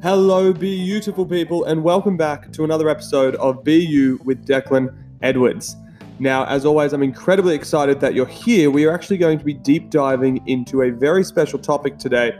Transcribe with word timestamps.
Hello, 0.00 0.52
beautiful 0.52 1.26
people, 1.26 1.64
and 1.64 1.82
welcome 1.82 2.16
back 2.16 2.52
to 2.52 2.62
another 2.62 2.88
episode 2.88 3.34
of 3.34 3.64
BU 3.64 4.20
with 4.22 4.46
Declan 4.46 4.94
Edwards. 5.22 5.74
Now, 6.20 6.44
as 6.44 6.64
always, 6.64 6.92
I'm 6.92 7.02
incredibly 7.02 7.56
excited 7.56 7.98
that 7.98 8.14
you're 8.14 8.24
here. 8.24 8.70
We 8.70 8.84
are 8.84 8.94
actually 8.94 9.16
going 9.16 9.40
to 9.40 9.44
be 9.44 9.54
deep 9.54 9.90
diving 9.90 10.46
into 10.46 10.82
a 10.82 10.90
very 10.90 11.24
special 11.24 11.58
topic 11.58 11.98
today, 11.98 12.30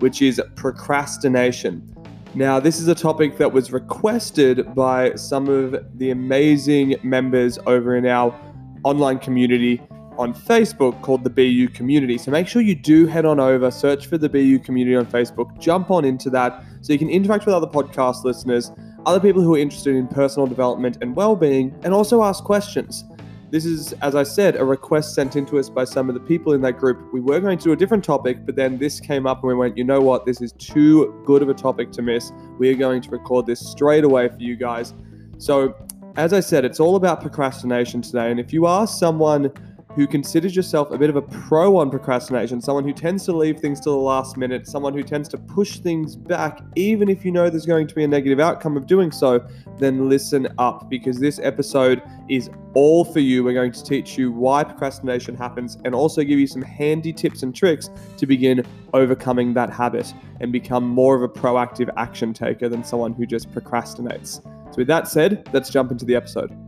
which 0.00 0.20
is 0.20 0.42
procrastination. 0.56 1.90
Now, 2.34 2.60
this 2.60 2.80
is 2.80 2.88
a 2.88 2.94
topic 2.94 3.38
that 3.38 3.50
was 3.50 3.72
requested 3.72 4.74
by 4.74 5.14
some 5.14 5.48
of 5.48 5.74
the 5.98 6.10
amazing 6.10 6.96
members 7.02 7.58
over 7.64 7.96
in 7.96 8.04
our 8.04 8.38
online 8.84 9.20
community 9.20 9.80
on 10.18 10.34
Facebook 10.34 11.00
called 11.02 11.24
the 11.24 11.30
BU 11.30 11.68
community. 11.68 12.18
So 12.18 12.30
make 12.30 12.46
sure 12.46 12.62
you 12.62 12.74
do 12.74 13.06
head 13.06 13.24
on 13.24 13.40
over, 13.40 13.70
search 13.70 14.06
for 14.06 14.18
the 14.18 14.28
BU 14.28 14.58
community 14.60 14.96
on 14.96 15.06
Facebook, 15.06 15.58
jump 15.58 15.90
on 15.90 16.04
into 16.04 16.30
that 16.30 16.62
so 16.86 16.92
you 16.92 17.00
can 17.00 17.10
interact 17.10 17.46
with 17.46 17.52
other 17.52 17.66
podcast 17.66 18.22
listeners, 18.22 18.70
other 19.06 19.18
people 19.18 19.42
who 19.42 19.56
are 19.56 19.58
interested 19.58 19.96
in 19.96 20.06
personal 20.06 20.46
development 20.46 20.98
and 21.00 21.16
well-being, 21.16 21.76
and 21.82 21.92
also 21.92 22.22
ask 22.22 22.44
questions. 22.44 23.02
This 23.50 23.64
is, 23.64 23.92
as 23.94 24.14
I 24.14 24.22
said, 24.22 24.54
a 24.54 24.64
request 24.64 25.12
sent 25.12 25.34
in 25.34 25.46
to 25.46 25.58
us 25.58 25.68
by 25.68 25.82
some 25.82 26.08
of 26.08 26.14
the 26.14 26.20
people 26.20 26.52
in 26.52 26.60
that 26.60 26.78
group. 26.78 27.12
We 27.12 27.20
were 27.20 27.40
going 27.40 27.58
to 27.58 27.64
do 27.64 27.72
a 27.72 27.76
different 27.76 28.04
topic, 28.04 28.46
but 28.46 28.54
then 28.54 28.78
this 28.78 29.00
came 29.00 29.26
up 29.26 29.38
and 29.38 29.48
we 29.48 29.54
went, 29.56 29.76
you 29.76 29.82
know 29.82 30.00
what, 30.00 30.26
this 30.26 30.40
is 30.40 30.52
too 30.52 31.20
good 31.26 31.42
of 31.42 31.48
a 31.48 31.54
topic 31.54 31.90
to 31.92 32.02
miss. 32.02 32.30
We 32.56 32.70
are 32.70 32.76
going 32.76 33.02
to 33.02 33.10
record 33.10 33.46
this 33.46 33.58
straight 33.58 34.04
away 34.04 34.28
for 34.28 34.38
you 34.38 34.54
guys. 34.54 34.94
So, 35.38 35.74
as 36.16 36.32
I 36.32 36.38
said, 36.38 36.64
it's 36.64 36.78
all 36.78 36.94
about 36.94 37.20
procrastination 37.20 38.00
today. 38.00 38.30
And 38.30 38.38
if 38.38 38.52
you 38.52 38.64
are 38.64 38.86
someone 38.86 39.50
who 39.96 40.06
considers 40.06 40.54
yourself 40.54 40.90
a 40.90 40.98
bit 40.98 41.08
of 41.08 41.16
a 41.16 41.22
pro 41.22 41.78
on 41.78 41.90
procrastination, 41.90 42.60
someone 42.60 42.84
who 42.84 42.92
tends 42.92 43.24
to 43.24 43.32
leave 43.32 43.58
things 43.58 43.80
to 43.80 43.88
the 43.88 43.96
last 43.96 44.36
minute, 44.36 44.66
someone 44.66 44.92
who 44.92 45.02
tends 45.02 45.26
to 45.30 45.38
push 45.38 45.78
things 45.78 46.14
back, 46.14 46.60
even 46.76 47.08
if 47.08 47.24
you 47.24 47.32
know 47.32 47.48
there's 47.48 47.64
going 47.64 47.86
to 47.86 47.94
be 47.94 48.04
a 48.04 48.08
negative 48.08 48.38
outcome 48.38 48.76
of 48.76 48.86
doing 48.86 49.10
so, 49.10 49.44
then 49.78 50.10
listen 50.10 50.48
up 50.58 50.90
because 50.90 51.18
this 51.18 51.38
episode 51.38 52.02
is 52.28 52.50
all 52.74 53.06
for 53.06 53.20
you. 53.20 53.42
We're 53.42 53.54
going 53.54 53.72
to 53.72 53.82
teach 53.82 54.18
you 54.18 54.30
why 54.30 54.64
procrastination 54.64 55.34
happens 55.34 55.78
and 55.86 55.94
also 55.94 56.22
give 56.22 56.38
you 56.38 56.46
some 56.46 56.62
handy 56.62 57.14
tips 57.14 57.42
and 57.42 57.56
tricks 57.56 57.88
to 58.18 58.26
begin 58.26 58.66
overcoming 58.92 59.54
that 59.54 59.70
habit 59.70 60.12
and 60.40 60.52
become 60.52 60.86
more 60.86 61.16
of 61.16 61.22
a 61.22 61.28
proactive 61.28 61.90
action 61.96 62.34
taker 62.34 62.68
than 62.68 62.84
someone 62.84 63.14
who 63.14 63.24
just 63.24 63.50
procrastinates. 63.50 64.42
So, 64.72 64.78
with 64.78 64.88
that 64.88 65.08
said, 65.08 65.48
let's 65.54 65.70
jump 65.70 65.90
into 65.90 66.04
the 66.04 66.16
episode. 66.16 66.65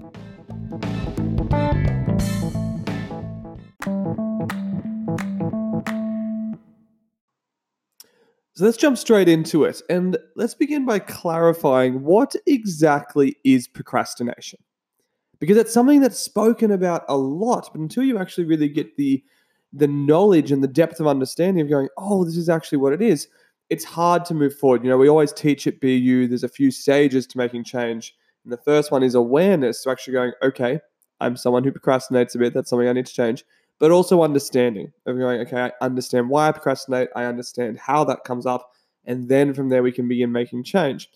So 8.59 8.65
let's 8.65 8.77
jump 8.77 8.99
straight 8.99 9.29
into 9.29 9.63
it 9.63 9.81
and 9.89 10.19
let's 10.35 10.55
begin 10.55 10.85
by 10.85 10.99
clarifying 10.99 12.03
what 12.03 12.35
exactly 12.45 13.37
is 13.45 13.69
procrastination. 13.69 14.59
Because 15.39 15.57
it's 15.57 15.73
something 15.73 16.01
that's 16.01 16.19
spoken 16.19 16.73
about 16.73 17.05
a 17.09 17.17
lot, 17.17 17.71
but 17.73 17.81
until 17.81 18.03
you 18.03 18.19
actually 18.19 18.47
really 18.47 18.69
get 18.69 18.97
the 18.97 19.23
the 19.73 19.87
knowledge 19.87 20.51
and 20.51 20.61
the 20.61 20.67
depth 20.67 20.99
of 20.99 21.07
understanding 21.07 21.63
of 21.63 21.71
going, 21.71 21.89
oh, 21.99 22.25
this 22.25 22.37
is 22.37 22.49
actually 22.49 22.79
what 22.79 22.93
it 22.93 23.01
is, 23.01 23.29
it's 23.71 23.85
hard 23.85 24.25
to 24.25 24.35
move 24.35 24.57
forward. 24.57 24.83
You 24.83 24.91
know, 24.91 24.99
we 24.99 25.09
always 25.09 25.33
teach 25.33 25.69
at 25.69 25.81
BU, 25.81 26.27
there's 26.27 26.43
a 26.43 26.49
few 26.49 26.73
stages 26.73 27.29
to 27.29 27.39
making 27.39 27.63
change. 27.63 28.17
And 28.43 28.53
the 28.53 28.57
first 28.57 28.91
one 28.91 29.05
is 29.05 29.15
awareness. 29.15 29.85
So 29.85 29.93
actually 29.93 30.15
going, 30.15 30.33
okay, 30.43 30.81
I'm 31.21 31.37
someone 31.37 31.63
who 31.63 31.71
procrastinates 31.71 32.35
a 32.35 32.39
bit. 32.39 32.55
That's 32.55 32.71
something 32.71 32.89
I 32.89 32.93
need 32.93 33.07
to 33.07 33.15
change 33.15 33.45
but 33.79 33.91
also 33.91 34.23
understanding 34.23 34.93
of 35.07 35.17
going, 35.17 35.41
okay, 35.41 35.71
I 35.81 35.85
understand 35.85 36.29
why 36.29 36.49
I 36.49 36.53
procrastinate, 36.53 37.09
I 37.15 37.25
understand 37.25 37.79
how 37.79 38.05
that 38.05 38.25
comes 38.25 38.47
up, 38.47 38.73
and 39.05 39.29
then 39.29 39.55
from 39.55 39.69
there 39.69 39.83
we 39.83 39.93
can 39.93 40.09
begin 40.09 40.33
making 40.33 40.65
change. 40.65 41.09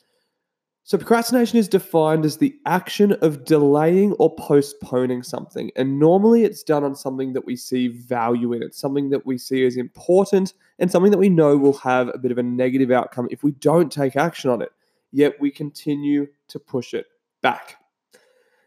So, 0.85 0.99
procrastination 0.99 1.59
is 1.61 1.69
defined 1.69 2.25
as 2.25 2.39
the 2.39 2.57
action 2.67 3.13
of 3.23 3.45
delaying 3.45 4.15
or 4.15 4.35
postponing 4.35 5.23
something. 5.23 5.71
And 5.77 6.01
normally 6.01 6.43
it's 6.43 6.65
done 6.65 6.83
on 6.83 6.97
something 6.97 7.33
that 7.35 7.47
we 7.47 7.55
see 7.55 7.87
value 7.87 8.53
in. 8.53 8.65
It's 8.65 8.81
something 8.81 9.09
that 9.11 9.25
we 9.25 9.39
see 9.39 9.65
as 9.65 9.77
important 9.77 10.55
and 10.81 10.91
something 10.91 11.13
that 11.13 11.19
we 11.19 11.29
know 11.29 11.57
will 11.57 11.75
have 11.75 12.09
a 12.09 12.19
bit 12.19 12.33
of 12.33 12.39
a 12.39 12.43
negative 12.43 12.91
outcome 12.91 13.29
if 13.31 13.45
we 13.45 13.53
don't 13.53 13.93
take 13.93 14.17
action 14.17 14.51
on 14.51 14.61
it. 14.61 14.73
Yet 15.13 15.41
we 15.41 15.53
continue 15.53 16.27
to 16.49 16.59
push 16.59 16.95
it 16.95 17.07
back. 17.43 17.77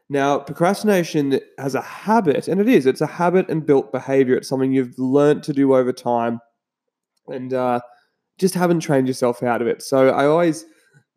Now, 0.07 0.38
procrastination 0.38 1.39
has 1.57 1.73
a 1.73 1.81
habit, 1.81 2.47
and 2.47 2.61
it 2.61 2.67
is, 2.67 2.85
it's 2.85 3.01
a 3.01 3.07
habit 3.07 3.49
and 3.49 3.66
built 3.66 3.91
behavior. 3.91 4.35
It's 4.35 4.47
something 4.47 4.71
you've 4.71 4.97
learned 4.99 5.43
to 5.43 5.53
do 5.53 5.75
over 5.75 5.91
time 5.91 6.39
and 7.27 7.53
uh, 7.53 7.79
just 8.38 8.53
haven't 8.53 8.81
trained 8.81 9.07
yourself 9.07 9.41
out 9.41 9.61
of 9.61 9.67
it. 9.67 9.81
So 9.81 10.09
I 10.09 10.27
always 10.27 10.66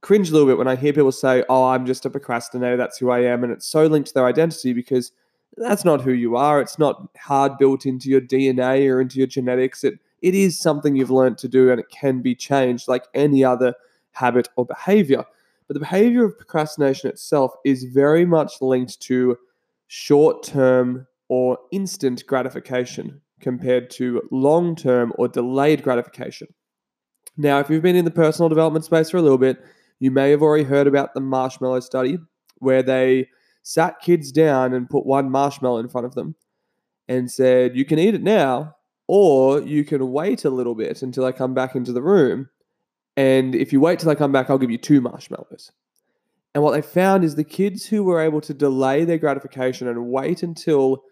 cringe 0.01 0.31
a 0.31 0.33
little 0.33 0.49
bit 0.49 0.59
when 0.59 0.69
I 0.69 0.77
hear 0.77 0.93
people 0.93 1.13
say, 1.13 1.45
Oh, 1.49 1.65
I'm 1.69 1.87
just 1.87 2.07
a 2.07 2.11
procrastinator. 2.11 2.77
That's 2.77 2.99
who 2.99 3.11
I 3.11 3.21
am. 3.21 3.45
And 3.45 3.53
it's 3.53 3.67
so 3.67 3.87
linked 3.87 4.09
to 4.09 4.15
their 4.15 4.27
identity 4.27 4.73
because 4.73 5.13
that's 5.57 5.85
not 5.85 6.01
who 6.01 6.13
you 6.13 6.37
are. 6.37 6.61
It's 6.61 6.79
not 6.79 7.09
hard 7.19 7.59
built 7.59 7.85
into 7.85 8.09
your 8.09 8.21
DNA 8.21 8.89
or 8.91 9.01
into 9.01 9.19
your 9.19 9.27
genetics. 9.27 9.85
It, 9.85 9.99
it 10.23 10.35
is 10.35 10.59
something 10.59 10.97
you've 10.97 11.11
learned 11.11 11.39
to 11.39 11.49
do 11.49 11.71
and 11.71 11.81
it 11.81 11.91
can 11.91 12.23
be 12.23 12.35
changed 12.35 12.89
like 12.89 13.05
any 13.15 13.45
other 13.45 13.75
habit 14.13 14.49
or 14.57 14.65
behavior. 14.65 15.25
But 15.69 15.75
the 15.75 15.81
behavior 15.81 16.25
of 16.25 16.37
procrastination 16.37 17.11
itself 17.11 17.53
is 17.65 17.85
very 17.85 18.25
much 18.25 18.61
linked 18.63 19.01
to 19.03 19.37
short 19.87 20.43
term 20.43 21.07
or 21.29 21.59
instant 21.71 22.27
gratification 22.27 23.21
compared 23.41 23.91
to 23.91 24.23
long 24.33 24.75
term 24.75 25.13
or 25.17 25.29
delayed 25.29 25.83
gratification. 25.83 26.49
Now, 27.37 27.61
if 27.61 27.71
you've 27.71 27.83
been 27.83 27.97
in 27.97 28.07
the 28.07 28.11
personal 28.11 28.49
development 28.49 28.85
space 28.85 29.11
for 29.11 29.19
a 29.19 29.23
little 29.23 29.39
bit, 29.39 29.63
you 30.01 30.11
may 30.11 30.31
have 30.31 30.43
already 30.43 30.65
heard 30.65 30.87
about 30.87 31.15
the 31.15 31.21
marshmallow 31.21 31.81
study 31.81 32.19
where 32.57 32.83
they 32.83 33.29
sat 33.63 34.01
kids 34.01 34.33
down 34.33 34.73
and 34.73 34.91
put 34.91 35.07
one 35.07 35.31
marshmallow 35.31 35.79
in 35.79 35.89
front 35.89 36.07
of 36.07 36.15
them 36.15 36.35
and 37.09 37.31
said, 37.31 37.77
You 37.77 37.85
can 37.85 37.99
eat 37.99 38.15
it 38.15 38.23
now, 38.23 38.75
or 39.07 39.61
you 39.61 39.85
can 39.85 40.13
wait 40.13 40.45
a 40.45 40.51
little 40.51 40.75
bit 40.75 41.03
until 41.03 41.27
I 41.27 41.33
come 41.33 41.55
back 41.55 41.77
into 41.77 41.93
the 41.93 42.03
room 42.03 42.49
and 43.19 43.57
if 43.57 43.73
you 43.73 43.81
wait 43.81 43.99
till 43.99 44.11
I 44.11 44.15
come 44.15 44.31
back, 44.31 44.49
I'll 44.49 44.59
give 44.59 44.71
you 44.71 44.79
two 44.79 45.01
marshmallows. 45.01 45.73
And 46.55 46.63
what 46.63 46.71
they 46.71 46.83
found 46.83 47.25
is 47.25 47.35
the 47.35 47.43
kids 47.43 47.85
who 47.85 48.05
were 48.05 48.21
able 48.21 48.41
to 48.43 48.55
delay 48.55 49.05
their 49.05 49.19
gratification 49.19 49.89
and 49.89 50.07
wait 50.07 50.45
until 50.45 51.03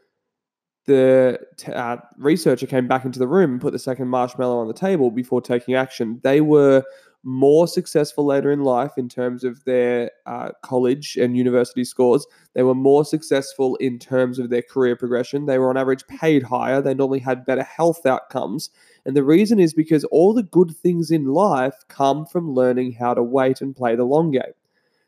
the 0.84 1.40
uh, 1.74 1.96
researcher 2.16 2.64
came 2.64 2.86
back 2.86 3.04
into 3.04 3.18
the 3.18 3.26
room 3.26 3.50
and 3.50 3.60
put 3.60 3.72
the 3.72 3.78
second 3.80 4.06
marshmallow 4.06 4.56
on 4.56 4.68
the 4.68 4.72
table 4.72 5.10
before 5.10 5.42
taking 5.42 5.74
action, 5.74 6.20
they 6.22 6.40
were 6.40 6.84
more 7.24 7.66
successful 7.66 8.24
later 8.24 8.52
in 8.52 8.62
life 8.62 8.92
in 8.96 9.08
terms 9.08 9.42
of 9.42 9.64
their 9.64 10.12
uh, 10.26 10.50
college 10.62 11.16
and 11.16 11.36
university 11.36 11.82
scores. 11.82 12.24
They 12.54 12.62
were 12.62 12.76
more 12.76 13.04
successful 13.04 13.74
in 13.76 13.98
terms 13.98 14.38
of 14.38 14.48
their 14.48 14.62
career 14.62 14.94
progression. 14.94 15.46
They 15.46 15.58
were 15.58 15.70
on 15.70 15.76
average 15.76 16.06
paid 16.06 16.44
higher. 16.44 16.80
They 16.80 16.94
normally 16.94 17.18
had 17.18 17.44
better 17.44 17.64
health 17.64 18.06
outcomes. 18.06 18.70
And 19.06 19.16
the 19.16 19.22
reason 19.22 19.60
is 19.60 19.72
because 19.72 20.02
all 20.04 20.34
the 20.34 20.42
good 20.42 20.76
things 20.76 21.12
in 21.12 21.26
life 21.26 21.76
come 21.88 22.26
from 22.26 22.52
learning 22.52 22.92
how 22.92 23.14
to 23.14 23.22
wait 23.22 23.60
and 23.60 23.74
play 23.74 23.94
the 23.94 24.04
long 24.04 24.32
game. 24.32 24.42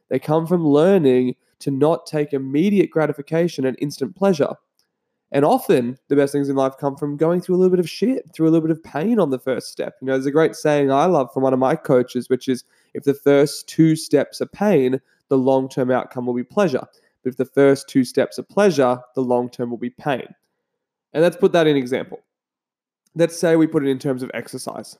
They 0.08 0.20
come 0.20 0.46
from 0.46 0.64
learning 0.64 1.34
to 1.58 1.72
not 1.72 2.06
take 2.06 2.32
immediate 2.32 2.90
gratification 2.90 3.66
and 3.66 3.76
instant 3.80 4.14
pleasure. 4.14 4.54
And 5.32 5.44
often 5.44 5.98
the 6.06 6.14
best 6.14 6.32
things 6.32 6.48
in 6.48 6.54
life 6.54 6.74
come 6.78 6.96
from 6.96 7.16
going 7.16 7.40
through 7.40 7.56
a 7.56 7.58
little 7.58 7.72
bit 7.72 7.80
of 7.80 7.90
shit, 7.90 8.32
through 8.32 8.48
a 8.48 8.50
little 8.50 8.68
bit 8.68 8.76
of 8.76 8.84
pain 8.84 9.18
on 9.18 9.30
the 9.30 9.38
first 9.38 9.68
step. 9.68 9.96
You 10.00 10.06
know, 10.06 10.12
there's 10.12 10.26
a 10.26 10.30
great 10.30 10.54
saying 10.54 10.92
I 10.92 11.06
love 11.06 11.32
from 11.34 11.42
one 11.42 11.52
of 11.52 11.58
my 11.58 11.74
coaches, 11.74 12.30
which 12.30 12.48
is 12.48 12.62
if 12.94 13.02
the 13.02 13.14
first 13.14 13.68
two 13.68 13.96
steps 13.96 14.40
are 14.40 14.46
pain, 14.46 15.00
the 15.28 15.36
long 15.36 15.68
term 15.68 15.90
outcome 15.90 16.24
will 16.24 16.34
be 16.34 16.44
pleasure. 16.44 16.86
But 17.24 17.30
if 17.30 17.36
the 17.36 17.44
first 17.44 17.88
two 17.88 18.04
steps 18.04 18.38
are 18.38 18.44
pleasure, 18.44 19.00
the 19.16 19.22
long 19.22 19.50
term 19.50 19.70
will 19.70 19.76
be 19.76 19.90
pain. 19.90 20.28
And 21.12 21.22
let's 21.24 21.36
put 21.36 21.50
that 21.50 21.66
in 21.66 21.76
example. 21.76 22.20
Let's 23.18 23.38
say 23.38 23.56
we 23.56 23.66
put 23.66 23.84
it 23.84 23.90
in 23.90 23.98
terms 23.98 24.22
of 24.22 24.30
exercise. 24.32 24.96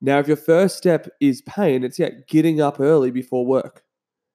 Now, 0.00 0.18
if 0.18 0.26
your 0.26 0.36
first 0.36 0.76
step 0.76 1.06
is 1.20 1.42
pain, 1.42 1.84
it's 1.84 1.98
yeah, 1.98 2.10
getting 2.26 2.60
up 2.60 2.80
early 2.80 3.12
before 3.12 3.46
work. 3.46 3.84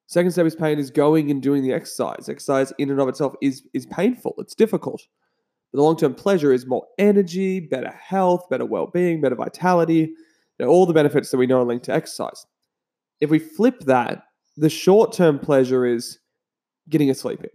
Second 0.07 0.31
step 0.31 0.45
is 0.45 0.55
pain 0.55 0.79
is 0.79 0.91
going 0.91 1.29
and 1.29 1.41
doing 1.41 1.61
the 1.61 1.73
exercise. 1.73 2.29
Exercise 2.29 2.71
in 2.77 2.89
and 2.91 3.01
of 3.01 3.09
itself 3.09 3.35
is 3.41 3.63
is 3.73 3.85
painful. 3.87 4.33
It's 4.37 4.55
difficult. 4.55 5.05
But 5.71 5.79
the 5.79 5.83
long-term 5.83 6.15
pleasure 6.15 6.53
is 6.53 6.65
more 6.65 6.85
energy, 6.97 7.59
better 7.59 7.91
health, 7.91 8.47
better 8.49 8.65
well-being, 8.65 9.19
better 9.19 9.35
vitality, 9.35 10.13
you 10.57 10.65
know, 10.65 10.67
all 10.67 10.85
the 10.85 10.93
benefits 10.93 11.31
that 11.31 11.37
we 11.37 11.47
know 11.47 11.59
are 11.59 11.65
linked 11.65 11.85
to 11.85 11.93
exercise. 11.93 12.45
If 13.19 13.29
we 13.29 13.39
flip 13.39 13.81
that, 13.81 14.23
the 14.55 14.69
short-term 14.69 15.39
pleasure 15.39 15.85
is 15.85 16.19
getting 16.87 17.09
a 17.09 17.15
sleep 17.15 17.43
in. 17.43 17.49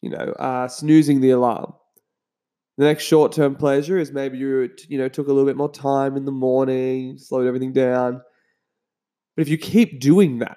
You 0.00 0.10
know, 0.10 0.32
uh, 0.38 0.68
snoozing 0.68 1.20
the 1.20 1.30
alarm. 1.30 1.74
The 2.80 2.86
next 2.86 3.04
short-term 3.04 3.56
pleasure 3.56 3.98
is 3.98 4.10
maybe 4.10 4.38
you 4.38 4.70
you 4.88 4.96
know 4.96 5.06
took 5.06 5.28
a 5.28 5.32
little 5.34 5.44
bit 5.44 5.58
more 5.58 5.70
time 5.70 6.16
in 6.16 6.24
the 6.24 6.32
morning, 6.32 7.18
slowed 7.18 7.46
everything 7.46 7.74
down. 7.74 8.22
But 9.36 9.42
if 9.42 9.50
you 9.50 9.58
keep 9.58 10.00
doing 10.00 10.38
that, 10.38 10.56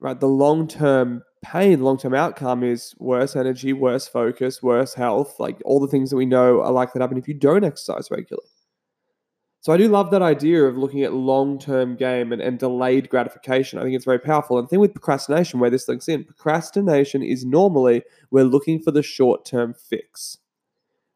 right? 0.00 0.20
The 0.20 0.28
long 0.28 0.68
term 0.68 1.22
pain, 1.40 1.80
long 1.80 1.96
term 1.96 2.12
outcome 2.12 2.62
is 2.62 2.94
worse 2.98 3.36
energy, 3.36 3.72
worse 3.72 4.06
focus, 4.06 4.62
worse 4.62 4.92
health, 4.92 5.40
like 5.40 5.62
all 5.64 5.80
the 5.80 5.86
things 5.86 6.10
that 6.10 6.16
we 6.16 6.26
know 6.26 6.60
are 6.60 6.70
likely 6.70 6.98
to 6.98 7.04
happen 7.04 7.16
if 7.16 7.26
you 7.26 7.32
don't 7.32 7.64
exercise 7.64 8.10
regularly. 8.10 8.50
So 9.62 9.72
I 9.72 9.78
do 9.78 9.88
love 9.88 10.10
that 10.10 10.20
idea 10.20 10.64
of 10.64 10.76
looking 10.76 11.04
at 11.04 11.14
long-term 11.14 11.96
game 11.96 12.32
and, 12.34 12.42
and 12.42 12.58
delayed 12.58 13.08
gratification. 13.08 13.78
I 13.78 13.82
think 13.84 13.96
it's 13.96 14.04
very 14.04 14.18
powerful. 14.18 14.58
And 14.58 14.66
the 14.66 14.68
thing 14.68 14.80
with 14.80 14.92
procrastination, 14.92 15.58
where 15.58 15.70
this 15.70 15.88
links 15.88 16.06
in, 16.06 16.24
procrastination 16.24 17.22
is 17.22 17.46
normally 17.46 18.02
we're 18.30 18.44
looking 18.44 18.78
for 18.78 18.90
the 18.90 19.02
short-term 19.02 19.72
fix. 19.72 20.36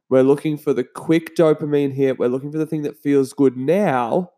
We're 0.08 0.23
looking 0.23 0.56
for 0.56 0.73
the 0.73 0.85
quick 0.85 1.35
dopamine 1.35 1.93
hit. 1.93 2.19
We're 2.19 2.29
looking 2.29 2.53
for 2.53 2.58
the 2.58 2.67
thing 2.67 2.82
that 2.82 2.99
feels 2.99 3.32
good 3.32 3.56
now. 3.56 4.32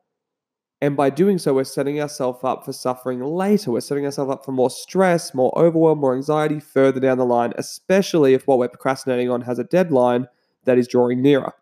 And 0.81 0.97
by 0.97 1.11
doing 1.11 1.39
so, 1.39 1.55
we're 1.55 1.65
setting 1.65 2.01
ourselves 2.01 2.41
up 2.45 2.65
for 2.65 2.73
suffering 2.73 3.21
later. 3.21 3.73
We're 3.73 3.81
setting 3.81 4.05
ourselves 4.05 4.31
up 4.31 4.45
for 4.45 4.53
more 4.53 4.71
stress, 4.71 5.35
more 5.35 5.53
overwhelm, 5.59 5.99
more 5.99 6.15
anxiety 6.15 6.61
further 6.61 7.01
down 7.01 7.19
the 7.19 7.27
line, 7.27 7.53
especially 7.59 8.33
if 8.33 8.47
what 8.47 8.59
we're 8.59 8.69
procrastinating 8.69 9.29
on 9.29 9.43
has 9.43 9.59
a 9.59 9.65
deadline 9.65 10.29
that 10.65 10.79
is 10.79 10.87
drawing 10.87 11.21
nearer. 11.21 11.53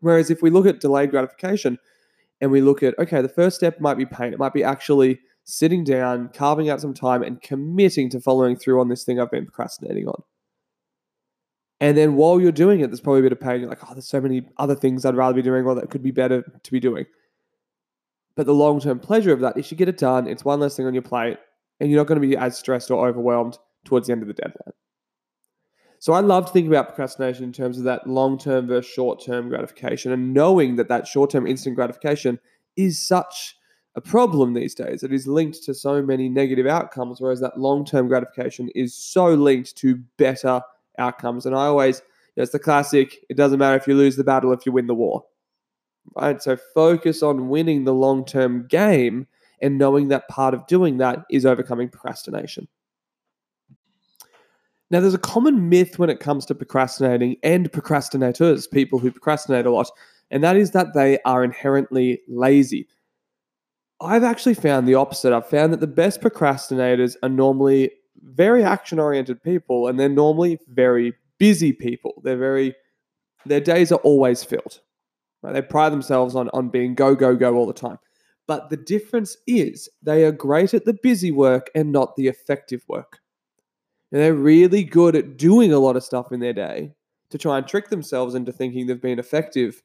Whereas 0.00 0.30
if 0.30 0.42
we 0.42 0.50
look 0.50 0.66
at 0.66 0.80
delayed 0.80 1.10
gratification 1.10 1.78
and 2.40 2.50
we 2.50 2.60
look 2.60 2.82
at, 2.82 2.98
okay, 2.98 3.22
the 3.22 3.28
first 3.28 3.56
step 3.56 3.80
might 3.80 3.96
be 3.96 4.04
pain, 4.04 4.34
it 4.34 4.38
might 4.38 4.52
be 4.52 4.62
actually 4.62 5.20
sitting 5.44 5.82
down, 5.82 6.28
carving 6.34 6.68
out 6.68 6.80
some 6.80 6.92
time, 6.92 7.22
and 7.22 7.40
committing 7.40 8.10
to 8.10 8.20
following 8.20 8.56
through 8.56 8.80
on 8.80 8.88
this 8.88 9.04
thing 9.04 9.18
I've 9.18 9.30
been 9.30 9.46
procrastinating 9.46 10.08
on. 10.08 10.22
And 11.80 11.96
then 11.96 12.14
while 12.14 12.40
you're 12.40 12.52
doing 12.52 12.80
it, 12.80 12.88
there's 12.88 13.00
probably 13.00 13.20
a 13.20 13.24
bit 13.24 13.32
of 13.32 13.40
pain. 13.40 13.60
You're 13.60 13.68
like, 13.68 13.84
oh, 13.84 13.92
there's 13.92 14.08
so 14.08 14.20
many 14.20 14.48
other 14.56 14.74
things 14.74 15.04
I'd 15.04 15.14
rather 15.14 15.34
be 15.34 15.42
doing 15.42 15.64
or 15.66 15.74
that 15.74 15.90
could 15.90 16.02
be 16.02 16.10
better 16.10 16.42
to 16.62 16.72
be 16.72 16.80
doing. 16.80 17.04
But 18.34 18.46
the 18.46 18.54
long 18.54 18.80
term 18.80 18.98
pleasure 18.98 19.32
of 19.32 19.40
that 19.40 19.56
is 19.56 19.70
you 19.70 19.76
get 19.76 19.88
it 19.88 19.98
done, 19.98 20.26
it's 20.26 20.44
one 20.44 20.60
less 20.60 20.76
thing 20.76 20.86
on 20.86 20.94
your 20.94 21.02
plate, 21.02 21.38
and 21.80 21.90
you're 21.90 22.00
not 22.00 22.06
going 22.06 22.20
to 22.20 22.26
be 22.26 22.36
as 22.36 22.58
stressed 22.58 22.90
or 22.90 23.06
overwhelmed 23.08 23.58
towards 23.84 24.06
the 24.06 24.12
end 24.12 24.22
of 24.22 24.28
the 24.28 24.34
deadline. 24.34 24.72
So 25.98 26.12
I 26.12 26.20
love 26.20 26.46
to 26.46 26.52
think 26.52 26.68
about 26.68 26.88
procrastination 26.88 27.44
in 27.44 27.52
terms 27.52 27.78
of 27.78 27.84
that 27.84 28.06
long 28.06 28.38
term 28.38 28.66
versus 28.66 28.92
short 28.92 29.24
term 29.24 29.48
gratification 29.48 30.12
and 30.12 30.34
knowing 30.34 30.76
that 30.76 30.88
that 30.88 31.06
short 31.06 31.30
term 31.30 31.46
instant 31.46 31.76
gratification 31.76 32.38
is 32.76 32.98
such 32.98 33.56
a 33.94 34.00
problem 34.00 34.52
these 34.52 34.74
days. 34.74 35.02
It 35.02 35.12
is 35.12 35.26
linked 35.26 35.62
to 35.64 35.74
so 35.74 36.02
many 36.02 36.28
negative 36.28 36.66
outcomes, 36.66 37.20
whereas 37.20 37.40
that 37.40 37.58
long 37.58 37.84
term 37.84 38.08
gratification 38.08 38.68
is 38.74 38.94
so 38.94 39.32
linked 39.34 39.76
to 39.76 39.96
better 40.18 40.60
outcomes. 40.98 41.46
And 41.46 41.54
I 41.54 41.66
always, 41.66 41.98
you 41.98 42.40
know, 42.40 42.42
it's 42.42 42.52
the 42.52 42.58
classic 42.58 43.24
it 43.28 43.36
doesn't 43.36 43.58
matter 43.58 43.76
if 43.76 43.86
you 43.86 43.94
lose 43.94 44.16
the 44.16 44.24
battle 44.24 44.52
if 44.52 44.66
you 44.66 44.72
win 44.72 44.86
the 44.86 44.94
war. 44.94 45.24
Right? 46.14 46.40
So 46.42 46.56
focus 46.56 47.22
on 47.22 47.48
winning 47.48 47.84
the 47.84 47.94
long 47.94 48.24
term 48.24 48.66
game 48.68 49.26
and 49.60 49.78
knowing 49.78 50.08
that 50.08 50.28
part 50.28 50.54
of 50.54 50.66
doing 50.66 50.98
that 50.98 51.24
is 51.30 51.46
overcoming 51.46 51.88
procrastination. 51.88 52.68
Now, 54.90 55.00
there's 55.00 55.14
a 55.14 55.18
common 55.18 55.68
myth 55.68 55.98
when 55.98 56.10
it 56.10 56.20
comes 56.20 56.46
to 56.46 56.54
procrastinating 56.54 57.36
and 57.42 57.70
procrastinators, 57.72 58.70
people 58.70 59.00
who 59.00 59.10
procrastinate 59.10 59.66
a 59.66 59.70
lot, 59.70 59.90
and 60.30 60.44
that 60.44 60.56
is 60.56 60.70
that 60.72 60.94
they 60.94 61.18
are 61.24 61.42
inherently 61.42 62.20
lazy. 62.28 62.86
I've 64.00 64.22
actually 64.22 64.54
found 64.54 64.86
the 64.86 64.94
opposite. 64.94 65.32
I've 65.32 65.48
found 65.48 65.72
that 65.72 65.80
the 65.80 65.86
best 65.86 66.20
procrastinators 66.20 67.16
are 67.22 67.28
normally 67.28 67.90
very 68.22 68.64
action 68.64 68.98
oriented 68.98 69.42
people, 69.42 69.88
and 69.88 69.98
they're 69.98 70.08
normally 70.08 70.58
very 70.68 71.14
busy 71.38 71.72
people. 71.72 72.20
They're 72.24 72.36
very, 72.36 72.74
their 73.44 73.60
days 73.60 73.92
are 73.92 74.00
always 74.00 74.44
filled. 74.44 74.80
Right? 75.42 75.52
They 75.52 75.62
pride 75.62 75.92
themselves 75.92 76.34
on, 76.34 76.48
on 76.50 76.68
being 76.68 76.94
go, 76.94 77.14
go, 77.14 77.36
go 77.36 77.54
all 77.54 77.66
the 77.66 77.72
time. 77.72 77.98
But 78.46 78.70
the 78.70 78.76
difference 78.76 79.36
is 79.46 79.88
they 80.02 80.24
are 80.24 80.32
great 80.32 80.72
at 80.72 80.84
the 80.84 80.96
busy 81.02 81.30
work 81.30 81.68
and 81.74 81.90
not 81.92 82.16
the 82.16 82.28
effective 82.28 82.84
work. 82.88 83.18
And 84.12 84.20
they're 84.20 84.34
really 84.34 84.84
good 84.84 85.16
at 85.16 85.36
doing 85.36 85.72
a 85.72 85.78
lot 85.78 85.96
of 85.96 86.04
stuff 86.04 86.30
in 86.30 86.40
their 86.40 86.52
day 86.52 86.92
to 87.30 87.38
try 87.38 87.58
and 87.58 87.66
trick 87.66 87.88
themselves 87.88 88.34
into 88.34 88.52
thinking 88.52 88.86
they've 88.86 89.00
been 89.00 89.18
effective. 89.18 89.82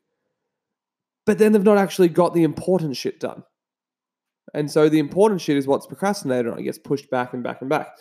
But 1.25 1.39
then 1.39 1.51
they've 1.51 1.63
not 1.63 1.79
actually 1.79 2.09
got 2.09 2.33
the 2.33 2.43
important 2.43 2.95
shit 2.95 3.19
done. 3.19 3.43
And 4.53 4.69
so 4.69 4.89
the 4.89 4.99
important 4.99 5.41
shit 5.41 5.57
is 5.57 5.65
what's 5.65 5.87
procrastinated 5.87 6.51
on. 6.51 6.59
It 6.59 6.63
gets 6.63 6.77
pushed 6.77 7.09
back 7.09 7.33
and 7.33 7.43
back 7.43 7.61
and 7.61 7.69
back. 7.69 7.97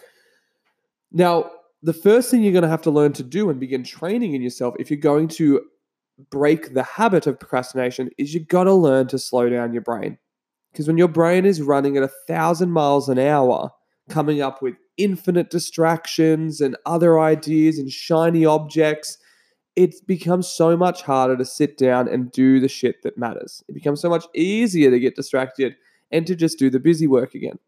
Now, 1.13 1.51
the 1.83 1.93
first 1.93 2.31
thing 2.31 2.43
you're 2.43 2.53
going 2.53 2.63
to 2.63 2.69
have 2.69 2.83
to 2.83 2.91
learn 2.91 3.13
to 3.15 3.23
do 3.23 3.51
and 3.51 3.59
begin 3.59 3.85
training 3.85 4.35
in 4.35 4.43
yourself 4.43 4.75
if 4.79 4.91
you're 4.91 5.01
going 5.01 5.29
to 5.29 5.63
break 6.31 6.75
the 6.75 6.83
habit 6.83 7.27
of 7.27 7.41
procrastination 7.41 8.11
is 8.19 8.35
you've 8.35 8.49
got 8.49 8.65
to 8.65 8.75
learn 8.75 9.07
to 9.09 9.19
slow 9.19 9.49
down 9.49 9.73
your 9.73 9.83
brain. 9.83 10.19
Because 10.73 10.87
when 10.87 10.99
your 10.99 11.09
brain 11.09 11.47
is 11.47 11.63
running 11.63 11.97
at 11.97 12.03
a 12.03 12.11
thousand 12.29 12.71
miles 12.71 13.09
an 13.09 13.19
hour, 13.19 13.71
coming 14.09 14.43
up 14.43 14.61
with 14.61 14.75
infinite 14.99 15.51
distractions 15.51 16.61
and 16.61 16.77
other 16.85 17.19
ideas 17.19 17.79
and 17.79 17.91
shiny 17.91 18.45
objects, 18.45 19.17
it 19.77 19.95
becomes 20.07 20.47
so 20.47 20.77
much 20.77 21.03
harder 21.03 21.37
to 21.37 21.45
sit 21.45 21.79
down 21.79 22.07
and 22.09 22.31
do 22.33 22.61
the 22.61 22.69
shit 22.69 23.03
that 23.03 23.17
matters. 23.17 23.65
It 23.69 23.75
becomes 23.75 24.01
so 24.01 24.11
much 24.11 24.27
easier 24.35 24.91
to 24.91 25.01
get 25.01 25.17
distracted 25.17 25.75
and 26.11 26.27
to 26.27 26.35
just 26.35 26.59
do 26.59 26.71
the 26.71 26.81
busy 26.81 27.07
work 27.07 27.35
again. 27.35 27.59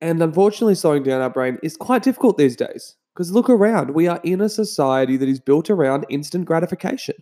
And 0.00 0.22
unfortunately, 0.22 0.74
slowing 0.74 1.02
down 1.02 1.20
our 1.22 1.30
brain 1.30 1.58
is 1.62 1.76
quite 1.76 2.02
difficult 2.02 2.36
these 2.36 2.56
days 2.56 2.96
because 3.14 3.32
look 3.32 3.48
around. 3.48 3.90
We 3.94 4.08
are 4.08 4.20
in 4.24 4.40
a 4.40 4.48
society 4.48 5.16
that 5.16 5.28
is 5.28 5.40
built 5.40 5.70
around 5.70 6.04
instant 6.10 6.44
gratification. 6.44 7.14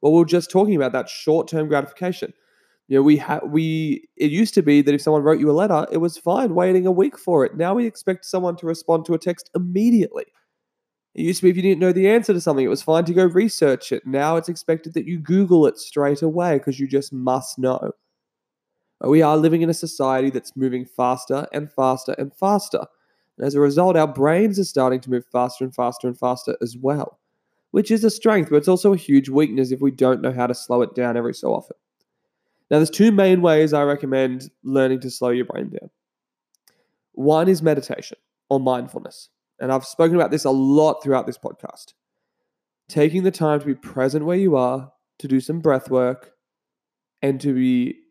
Well, 0.00 0.12
we 0.12 0.22
are 0.22 0.26
just 0.26 0.50
talking 0.50 0.74
about 0.74 0.92
that 0.92 1.08
short 1.08 1.46
term 1.48 1.68
gratification. 1.68 2.32
You 2.88 2.98
know, 2.98 3.02
we 3.02 3.18
have 3.18 3.42
we 3.46 4.08
it 4.16 4.30
used 4.30 4.54
to 4.54 4.62
be 4.62 4.82
that 4.82 4.94
if 4.94 5.02
someone 5.02 5.22
wrote 5.22 5.40
you 5.40 5.50
a 5.50 5.52
letter, 5.52 5.86
it 5.92 5.98
was 5.98 6.18
fine 6.18 6.54
waiting 6.54 6.86
a 6.86 6.90
week 6.90 7.18
for 7.18 7.44
it. 7.44 7.56
Now 7.56 7.74
we 7.74 7.86
expect 7.86 8.24
someone 8.24 8.56
to 8.56 8.66
respond 8.66 9.04
to 9.06 9.14
a 9.14 9.18
text 9.18 9.50
immediately. 9.54 10.24
It 11.14 11.22
used 11.22 11.40
to 11.40 11.44
be 11.44 11.50
if 11.50 11.56
you 11.56 11.62
didn't 11.62 11.80
know 11.80 11.92
the 11.92 12.08
answer 12.08 12.32
to 12.32 12.40
something, 12.40 12.64
it 12.64 12.68
was 12.68 12.82
fine 12.82 13.04
to 13.04 13.14
go 13.14 13.26
research 13.26 13.92
it. 13.92 14.06
Now 14.06 14.36
it's 14.36 14.48
expected 14.48 14.94
that 14.94 15.06
you 15.06 15.18
Google 15.18 15.66
it 15.66 15.78
straight 15.78 16.22
away 16.22 16.58
because 16.58 16.80
you 16.80 16.88
just 16.88 17.12
must 17.12 17.58
know. 17.58 17.92
We 19.04 19.22
are 19.22 19.36
living 19.36 19.62
in 19.62 19.70
a 19.70 19.74
society 19.74 20.30
that's 20.30 20.56
moving 20.56 20.84
faster 20.84 21.46
and 21.52 21.70
faster 21.72 22.14
and 22.18 22.34
faster. 22.34 22.86
And 23.36 23.46
as 23.46 23.54
a 23.54 23.60
result, 23.60 23.96
our 23.96 24.06
brains 24.06 24.58
are 24.58 24.64
starting 24.64 25.00
to 25.00 25.10
move 25.10 25.24
faster 25.26 25.64
and 25.64 25.74
faster 25.74 26.06
and 26.06 26.18
faster 26.18 26.56
as 26.62 26.76
well, 26.76 27.18
which 27.72 27.90
is 27.90 28.04
a 28.04 28.10
strength, 28.10 28.50
but 28.50 28.56
it's 28.56 28.68
also 28.68 28.92
a 28.92 28.96
huge 28.98 29.28
weakness 29.28 29.72
if 29.72 29.80
we 29.80 29.90
don't 29.90 30.22
know 30.22 30.32
how 30.32 30.46
to 30.46 30.54
slow 30.54 30.82
it 30.82 30.94
down 30.94 31.16
every 31.16 31.34
so 31.34 31.52
often. 31.52 31.76
Now, 32.70 32.78
there's 32.78 32.90
two 32.90 33.12
main 33.12 33.42
ways 33.42 33.72
I 33.72 33.82
recommend 33.82 34.50
learning 34.62 35.00
to 35.00 35.10
slow 35.10 35.30
your 35.30 35.44
brain 35.46 35.68
down. 35.70 35.90
One 37.12 37.48
is 37.48 37.60
meditation 37.60 38.18
or 38.48 38.60
mindfulness. 38.60 39.28
And 39.60 39.72
I've 39.72 39.84
spoken 39.84 40.16
about 40.16 40.30
this 40.30 40.44
a 40.44 40.50
lot 40.50 41.02
throughout 41.02 41.26
this 41.26 41.38
podcast. 41.38 41.92
Taking 42.88 43.22
the 43.22 43.30
time 43.30 43.60
to 43.60 43.66
be 43.66 43.74
present 43.74 44.24
where 44.24 44.36
you 44.36 44.56
are, 44.56 44.92
to 45.18 45.28
do 45.28 45.40
some 45.40 45.60
breath 45.60 45.90
work, 45.90 46.32
and 47.20 47.40
to 47.40 47.54
be 47.54 48.01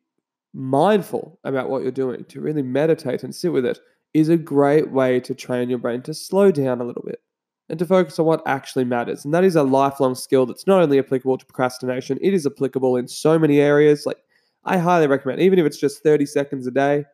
mindful 0.53 1.39
about 1.43 1.70
what 1.70 1.84
you're 1.84 1.91
doing, 1.91 2.25
to 2.25 2.41
really 2.41 2.62
meditate 2.62 3.24
and 3.24 3.34
sit 3.34 3.51
with 3.51 3.65
it, 3.65 3.79
is 4.13 4.29
a 4.29 4.38
great 4.38 4.91
way 4.91 5.20
to 5.22 5.34
train 5.34 5.70
your 5.70 5.79
brain 5.79 6.01
to 6.01 6.13
slow 6.13 6.51
down 6.51 6.81
a 6.81 6.84
little 6.84 7.03
bit 7.05 7.22
and 7.70 7.79
to 7.79 7.86
focus 7.86 8.20
on 8.20 8.25
what 8.25 8.43
actually 8.46 8.84
matters. 8.84 9.24
And 9.24 9.34
that 9.34 9.46
is 9.46 9.55
a 9.55 9.63
lifelong 9.63 10.15
skill 10.15 10.46
that's 10.46 10.67
not 10.67 10.81
only 10.81 11.00
applicable 11.00 11.38
to 11.38 11.46
procrastination, 11.46 12.20
it 12.22 12.34
is 12.34 12.46
applicable 12.46 12.98
in 12.98 13.08
so 13.08 13.39
many 13.39 13.60
areas 13.60 14.05
like 14.05 14.17
I 14.65 14.77
highly 14.77 15.08
recommend, 15.08 15.41
even 15.41 15.58
if 15.58 15.65
it's 15.65 15.79
just 15.79 16.03
30 16.03 16.25
seconds 16.25 16.67
a 16.67 16.72
day, 16.72 17.05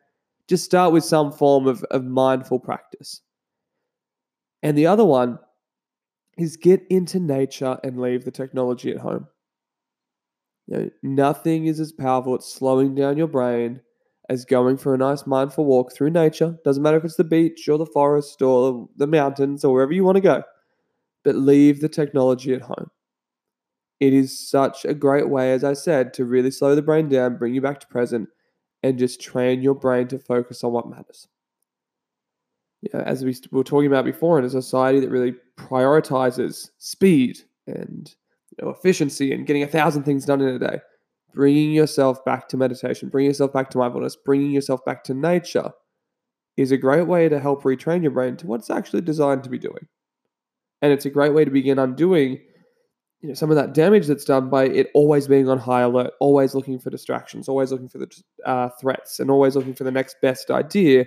just 0.48 0.64
start 0.64 0.92
with 0.92 1.04
some 1.04 1.32
form 1.32 1.66
of, 1.66 1.82
of 1.84 2.04
mindful 2.04 2.58
practice. 2.58 3.22
And 4.62 4.76
the 4.76 4.86
other 4.86 5.04
one 5.04 5.38
is 6.36 6.56
get 6.56 6.82
into 6.90 7.20
nature 7.20 7.78
and 7.84 8.00
leave 8.00 8.24
the 8.24 8.30
technology 8.30 8.90
at 8.90 8.98
home. 8.98 9.28
You 10.68 10.76
know, 10.76 10.90
nothing 11.02 11.66
is 11.66 11.80
as 11.80 11.92
powerful 11.92 12.34
at 12.34 12.42
slowing 12.42 12.94
down 12.94 13.16
your 13.16 13.26
brain 13.26 13.80
as 14.28 14.44
going 14.44 14.76
for 14.76 14.94
a 14.94 14.98
nice 14.98 15.26
mindful 15.26 15.64
walk 15.64 15.92
through 15.92 16.10
nature. 16.10 16.58
Doesn't 16.62 16.82
matter 16.82 16.98
if 16.98 17.04
it's 17.04 17.16
the 17.16 17.24
beach 17.24 17.66
or 17.68 17.78
the 17.78 17.86
forest 17.86 18.42
or 18.42 18.86
the 18.96 19.06
mountains 19.06 19.64
or 19.64 19.72
wherever 19.72 19.92
you 19.92 20.04
want 20.04 20.16
to 20.16 20.22
go, 20.22 20.42
but 21.24 21.34
leave 21.34 21.80
the 21.80 21.88
technology 21.88 22.52
at 22.52 22.60
home. 22.60 22.90
It 24.00 24.12
is 24.12 24.38
such 24.38 24.84
a 24.84 24.94
great 24.94 25.28
way, 25.28 25.52
as 25.52 25.64
I 25.64 25.72
said, 25.72 26.12
to 26.14 26.26
really 26.26 26.50
slow 26.50 26.74
the 26.74 26.82
brain 26.82 27.08
down, 27.08 27.38
bring 27.38 27.54
you 27.54 27.62
back 27.62 27.80
to 27.80 27.86
present, 27.88 28.28
and 28.82 28.98
just 28.98 29.20
train 29.20 29.62
your 29.62 29.74
brain 29.74 30.06
to 30.08 30.18
focus 30.18 30.62
on 30.62 30.72
what 30.72 30.88
matters. 30.88 31.26
Yeah, 32.82 33.00
as 33.00 33.24
we 33.24 33.34
were 33.50 33.64
talking 33.64 33.88
about 33.88 34.04
before, 34.04 34.38
in 34.38 34.44
a 34.44 34.50
society 34.50 35.00
that 35.00 35.10
really 35.10 35.34
prioritizes 35.56 36.70
speed 36.78 37.40
and 37.66 38.14
know, 38.64 38.70
efficiency 38.70 39.32
and 39.32 39.46
getting 39.46 39.62
a 39.62 39.68
thousand 39.68 40.04
things 40.04 40.24
done 40.24 40.40
in 40.40 40.48
a 40.48 40.58
day, 40.58 40.80
bringing 41.34 41.72
yourself 41.72 42.24
back 42.24 42.48
to 42.48 42.56
meditation, 42.56 43.08
bringing 43.08 43.30
yourself 43.30 43.52
back 43.52 43.70
to 43.70 43.78
mindfulness, 43.78 44.16
bringing 44.16 44.50
yourself 44.50 44.84
back 44.84 45.04
to 45.04 45.14
nature 45.14 45.70
is 46.56 46.72
a 46.72 46.76
great 46.76 47.06
way 47.06 47.28
to 47.28 47.38
help 47.38 47.62
retrain 47.62 48.02
your 48.02 48.10
brain 48.10 48.36
to 48.36 48.46
what 48.46 48.60
it's 48.60 48.70
actually 48.70 49.00
designed 49.00 49.44
to 49.44 49.50
be 49.50 49.58
doing. 49.58 49.86
And 50.82 50.92
it's 50.92 51.06
a 51.06 51.10
great 51.10 51.32
way 51.32 51.44
to 51.44 51.50
begin 51.50 51.78
undoing 51.78 52.40
you 53.20 53.28
know 53.28 53.34
some 53.34 53.50
of 53.50 53.56
that 53.56 53.74
damage 53.74 54.06
that's 54.06 54.24
done 54.24 54.48
by 54.48 54.66
it 54.66 54.90
always 54.94 55.26
being 55.26 55.48
on 55.48 55.58
high 55.58 55.82
alert, 55.82 56.12
always 56.20 56.54
looking 56.54 56.78
for 56.78 56.90
distractions, 56.90 57.48
always 57.48 57.72
looking 57.72 57.88
for 57.88 57.98
the 57.98 58.22
uh, 58.44 58.68
threats, 58.80 59.18
and 59.18 59.30
always 59.30 59.56
looking 59.56 59.74
for 59.74 59.84
the 59.84 59.90
next 59.90 60.16
best 60.22 60.50
idea. 60.50 60.98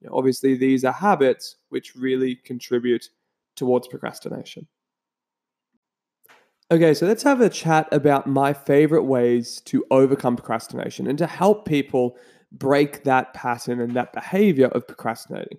You 0.00 0.08
know, 0.08 0.16
obviously, 0.16 0.56
these 0.56 0.84
are 0.84 0.92
habits 0.92 1.56
which 1.68 1.94
really 1.96 2.36
contribute 2.36 3.08
towards 3.56 3.88
procrastination. 3.88 4.66
Okay, 6.72 6.94
so 6.94 7.04
let's 7.04 7.22
have 7.22 7.42
a 7.42 7.50
chat 7.50 7.86
about 7.92 8.26
my 8.26 8.54
favorite 8.54 9.02
ways 9.02 9.60
to 9.66 9.84
overcome 9.90 10.36
procrastination 10.36 11.06
and 11.06 11.18
to 11.18 11.26
help 11.26 11.66
people 11.66 12.16
break 12.50 13.04
that 13.04 13.34
pattern 13.34 13.78
and 13.78 13.92
that 13.92 14.14
behavior 14.14 14.68
of 14.68 14.88
procrastinating. 14.88 15.58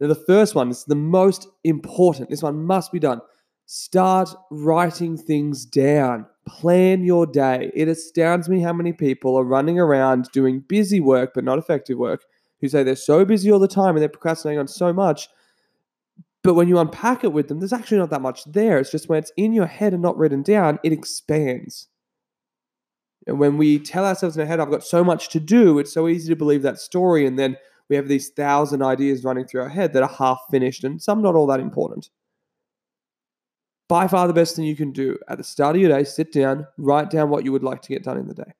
Now, 0.00 0.08
the 0.08 0.16
first 0.16 0.56
one 0.56 0.68
is 0.68 0.82
the 0.82 0.96
most 0.96 1.46
important. 1.62 2.30
This 2.30 2.42
one 2.42 2.64
must 2.64 2.90
be 2.90 2.98
done. 2.98 3.20
Start 3.66 4.34
writing 4.50 5.16
things 5.16 5.64
down. 5.64 6.26
Plan 6.48 7.04
your 7.04 7.26
day. 7.26 7.70
It 7.72 7.86
astounds 7.86 8.48
me 8.48 8.60
how 8.60 8.72
many 8.72 8.92
people 8.92 9.36
are 9.36 9.44
running 9.44 9.78
around 9.78 10.32
doing 10.32 10.64
busy 10.66 10.98
work, 10.98 11.30
but 11.32 11.44
not 11.44 11.60
effective 11.60 11.96
work, 11.96 12.24
who 12.60 12.68
say 12.68 12.82
they're 12.82 12.96
so 12.96 13.24
busy 13.24 13.52
all 13.52 13.60
the 13.60 13.68
time 13.68 13.94
and 13.94 14.02
they're 14.02 14.08
procrastinating 14.08 14.58
on 14.58 14.66
so 14.66 14.92
much. 14.92 15.28
But 16.42 16.54
when 16.54 16.68
you 16.68 16.78
unpack 16.78 17.22
it 17.22 17.32
with 17.32 17.48
them, 17.48 17.58
there's 17.60 17.72
actually 17.72 17.98
not 17.98 18.10
that 18.10 18.22
much 18.22 18.44
there. 18.44 18.78
It's 18.78 18.90
just 18.90 19.08
when 19.08 19.18
it's 19.18 19.32
in 19.36 19.52
your 19.52 19.66
head 19.66 19.92
and 19.92 20.02
not 20.02 20.16
written 20.16 20.42
down, 20.42 20.78
it 20.82 20.92
expands. 20.92 21.88
And 23.26 23.38
when 23.38 23.58
we 23.58 23.78
tell 23.78 24.06
ourselves 24.06 24.36
in 24.36 24.40
our 24.40 24.46
head, 24.46 24.60
I've 24.60 24.70
got 24.70 24.84
so 24.84 25.04
much 25.04 25.28
to 25.30 25.40
do, 25.40 25.78
it's 25.78 25.92
so 25.92 26.08
easy 26.08 26.30
to 26.30 26.36
believe 26.36 26.62
that 26.62 26.78
story. 26.78 27.26
And 27.26 27.38
then 27.38 27.56
we 27.90 27.96
have 27.96 28.08
these 28.08 28.30
thousand 28.30 28.82
ideas 28.82 29.24
running 29.24 29.46
through 29.46 29.62
our 29.62 29.68
head 29.68 29.92
that 29.92 30.02
are 30.02 30.08
half 30.08 30.40
finished 30.50 30.84
and 30.84 31.02
some 31.02 31.20
not 31.20 31.34
all 31.34 31.46
that 31.48 31.60
important. 31.60 32.08
By 33.88 34.06
far 34.06 34.26
the 34.26 34.32
best 34.32 34.56
thing 34.56 34.64
you 34.64 34.76
can 34.76 34.92
do 34.92 35.18
at 35.28 35.36
the 35.36 35.44
start 35.44 35.74
of 35.74 35.82
your 35.82 35.90
day, 35.90 36.04
sit 36.04 36.32
down, 36.32 36.66
write 36.78 37.10
down 37.10 37.28
what 37.28 37.44
you 37.44 37.52
would 37.52 37.64
like 37.64 37.82
to 37.82 37.88
get 37.88 38.04
done 38.04 38.16
in 38.16 38.28
the 38.28 38.34
day. 38.34 38.52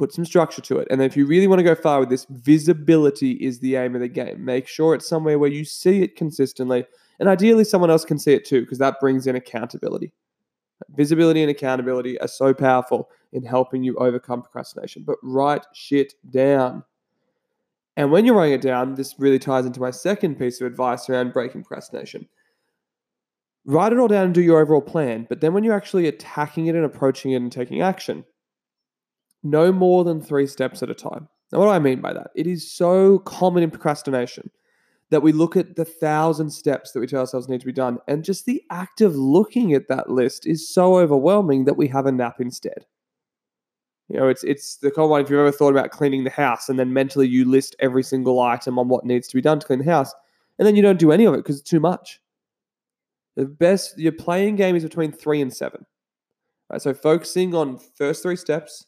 Put 0.00 0.14
some 0.14 0.24
structure 0.24 0.62
to 0.62 0.78
it. 0.78 0.88
And 0.90 1.02
if 1.02 1.14
you 1.14 1.26
really 1.26 1.46
want 1.46 1.58
to 1.58 1.62
go 1.62 1.74
far 1.74 2.00
with 2.00 2.08
this, 2.08 2.24
visibility 2.30 3.32
is 3.32 3.58
the 3.58 3.76
aim 3.76 3.94
of 3.94 4.00
the 4.00 4.08
game. 4.08 4.42
Make 4.42 4.66
sure 4.66 4.94
it's 4.94 5.06
somewhere 5.06 5.38
where 5.38 5.50
you 5.50 5.62
see 5.62 6.00
it 6.00 6.16
consistently. 6.16 6.86
And 7.18 7.28
ideally, 7.28 7.64
someone 7.64 7.90
else 7.90 8.06
can 8.06 8.18
see 8.18 8.32
it 8.32 8.46
too, 8.46 8.62
because 8.62 8.78
that 8.78 8.98
brings 8.98 9.26
in 9.26 9.36
accountability. 9.36 10.10
Visibility 10.96 11.42
and 11.42 11.50
accountability 11.50 12.18
are 12.22 12.28
so 12.28 12.54
powerful 12.54 13.10
in 13.34 13.42
helping 13.42 13.82
you 13.82 13.94
overcome 13.98 14.40
procrastination. 14.40 15.02
But 15.06 15.18
write 15.22 15.66
shit 15.74 16.14
down. 16.30 16.82
And 17.98 18.10
when 18.10 18.24
you're 18.24 18.34
writing 18.34 18.54
it 18.54 18.62
down, 18.62 18.94
this 18.94 19.16
really 19.18 19.38
ties 19.38 19.66
into 19.66 19.80
my 19.80 19.90
second 19.90 20.36
piece 20.36 20.62
of 20.62 20.66
advice 20.66 21.10
around 21.10 21.34
breaking 21.34 21.64
procrastination. 21.64 22.26
Write 23.66 23.92
it 23.92 23.98
all 23.98 24.08
down 24.08 24.24
and 24.24 24.34
do 24.34 24.40
your 24.40 24.62
overall 24.62 24.80
plan. 24.80 25.26
But 25.28 25.42
then 25.42 25.52
when 25.52 25.62
you're 25.62 25.76
actually 25.76 26.06
attacking 26.06 26.68
it 26.68 26.74
and 26.74 26.86
approaching 26.86 27.32
it 27.32 27.42
and 27.42 27.52
taking 27.52 27.82
action, 27.82 28.24
no 29.42 29.72
more 29.72 30.04
than 30.04 30.20
three 30.20 30.46
steps 30.46 30.82
at 30.82 30.90
a 30.90 30.94
time. 30.94 31.28
Now, 31.52 31.58
what 31.58 31.66
do 31.66 31.70
I 31.70 31.78
mean 31.78 32.00
by 32.00 32.12
that? 32.12 32.30
It 32.34 32.46
is 32.46 32.70
so 32.70 33.18
common 33.20 33.62
in 33.62 33.70
procrastination 33.70 34.50
that 35.10 35.22
we 35.22 35.32
look 35.32 35.56
at 35.56 35.74
the 35.74 35.84
thousand 35.84 36.50
steps 36.50 36.92
that 36.92 37.00
we 37.00 37.06
tell 37.06 37.20
ourselves 37.20 37.48
need 37.48 37.60
to 37.60 37.66
be 37.66 37.72
done, 37.72 37.98
and 38.06 38.24
just 38.24 38.46
the 38.46 38.62
act 38.70 39.00
of 39.00 39.16
looking 39.16 39.74
at 39.74 39.88
that 39.88 40.08
list 40.08 40.46
is 40.46 40.72
so 40.72 40.98
overwhelming 40.98 41.64
that 41.64 41.76
we 41.76 41.88
have 41.88 42.06
a 42.06 42.12
nap 42.12 42.40
instead. 42.40 42.86
You 44.08 44.18
know, 44.18 44.28
it's 44.28 44.44
it's 44.44 44.76
the 44.76 44.90
common 44.90 45.10
one. 45.10 45.20
If 45.22 45.30
you've 45.30 45.40
ever 45.40 45.52
thought 45.52 45.72
about 45.72 45.90
cleaning 45.90 46.24
the 46.24 46.30
house, 46.30 46.68
and 46.68 46.78
then 46.78 46.92
mentally 46.92 47.28
you 47.28 47.44
list 47.44 47.76
every 47.80 48.02
single 48.02 48.40
item 48.40 48.78
on 48.78 48.88
what 48.88 49.04
needs 49.04 49.28
to 49.28 49.36
be 49.36 49.40
done 49.40 49.60
to 49.60 49.66
clean 49.66 49.80
the 49.80 49.84
house, 49.84 50.12
and 50.58 50.66
then 50.66 50.76
you 50.76 50.82
don't 50.82 50.98
do 50.98 51.12
any 51.12 51.24
of 51.24 51.34
it 51.34 51.38
because 51.38 51.60
it's 51.60 51.68
too 51.68 51.80
much. 51.80 52.20
The 53.36 53.46
best 53.46 53.98
your 53.98 54.12
playing 54.12 54.56
game 54.56 54.76
is 54.76 54.82
between 54.82 55.12
three 55.12 55.40
and 55.40 55.52
seven. 55.52 55.86
Right, 56.70 56.82
so 56.82 56.94
focusing 56.94 57.54
on 57.54 57.78
first 57.96 58.22
three 58.22 58.36
steps, 58.36 58.86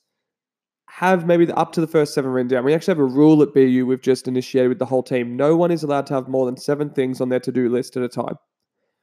have 0.96 1.26
maybe 1.26 1.46
the, 1.46 1.56
up 1.56 1.72
to 1.72 1.80
the 1.80 1.86
first 1.86 2.12
seven 2.12 2.30
written 2.30 2.48
down. 2.48 2.64
We 2.64 2.74
actually 2.74 2.92
have 2.92 2.98
a 2.98 3.04
rule 3.04 3.42
at 3.42 3.54
BU 3.54 3.86
we've 3.86 4.02
just 4.02 4.28
initiated 4.28 4.68
with 4.68 4.78
the 4.78 4.84
whole 4.84 5.02
team. 5.02 5.36
No 5.36 5.56
one 5.56 5.70
is 5.70 5.82
allowed 5.82 6.06
to 6.08 6.14
have 6.14 6.28
more 6.28 6.44
than 6.44 6.58
seven 6.58 6.90
things 6.90 7.18
on 7.18 7.30
their 7.30 7.40
to 7.40 7.50
do 7.50 7.70
list 7.70 7.96
at 7.96 8.02
a 8.02 8.08
time. 8.08 8.36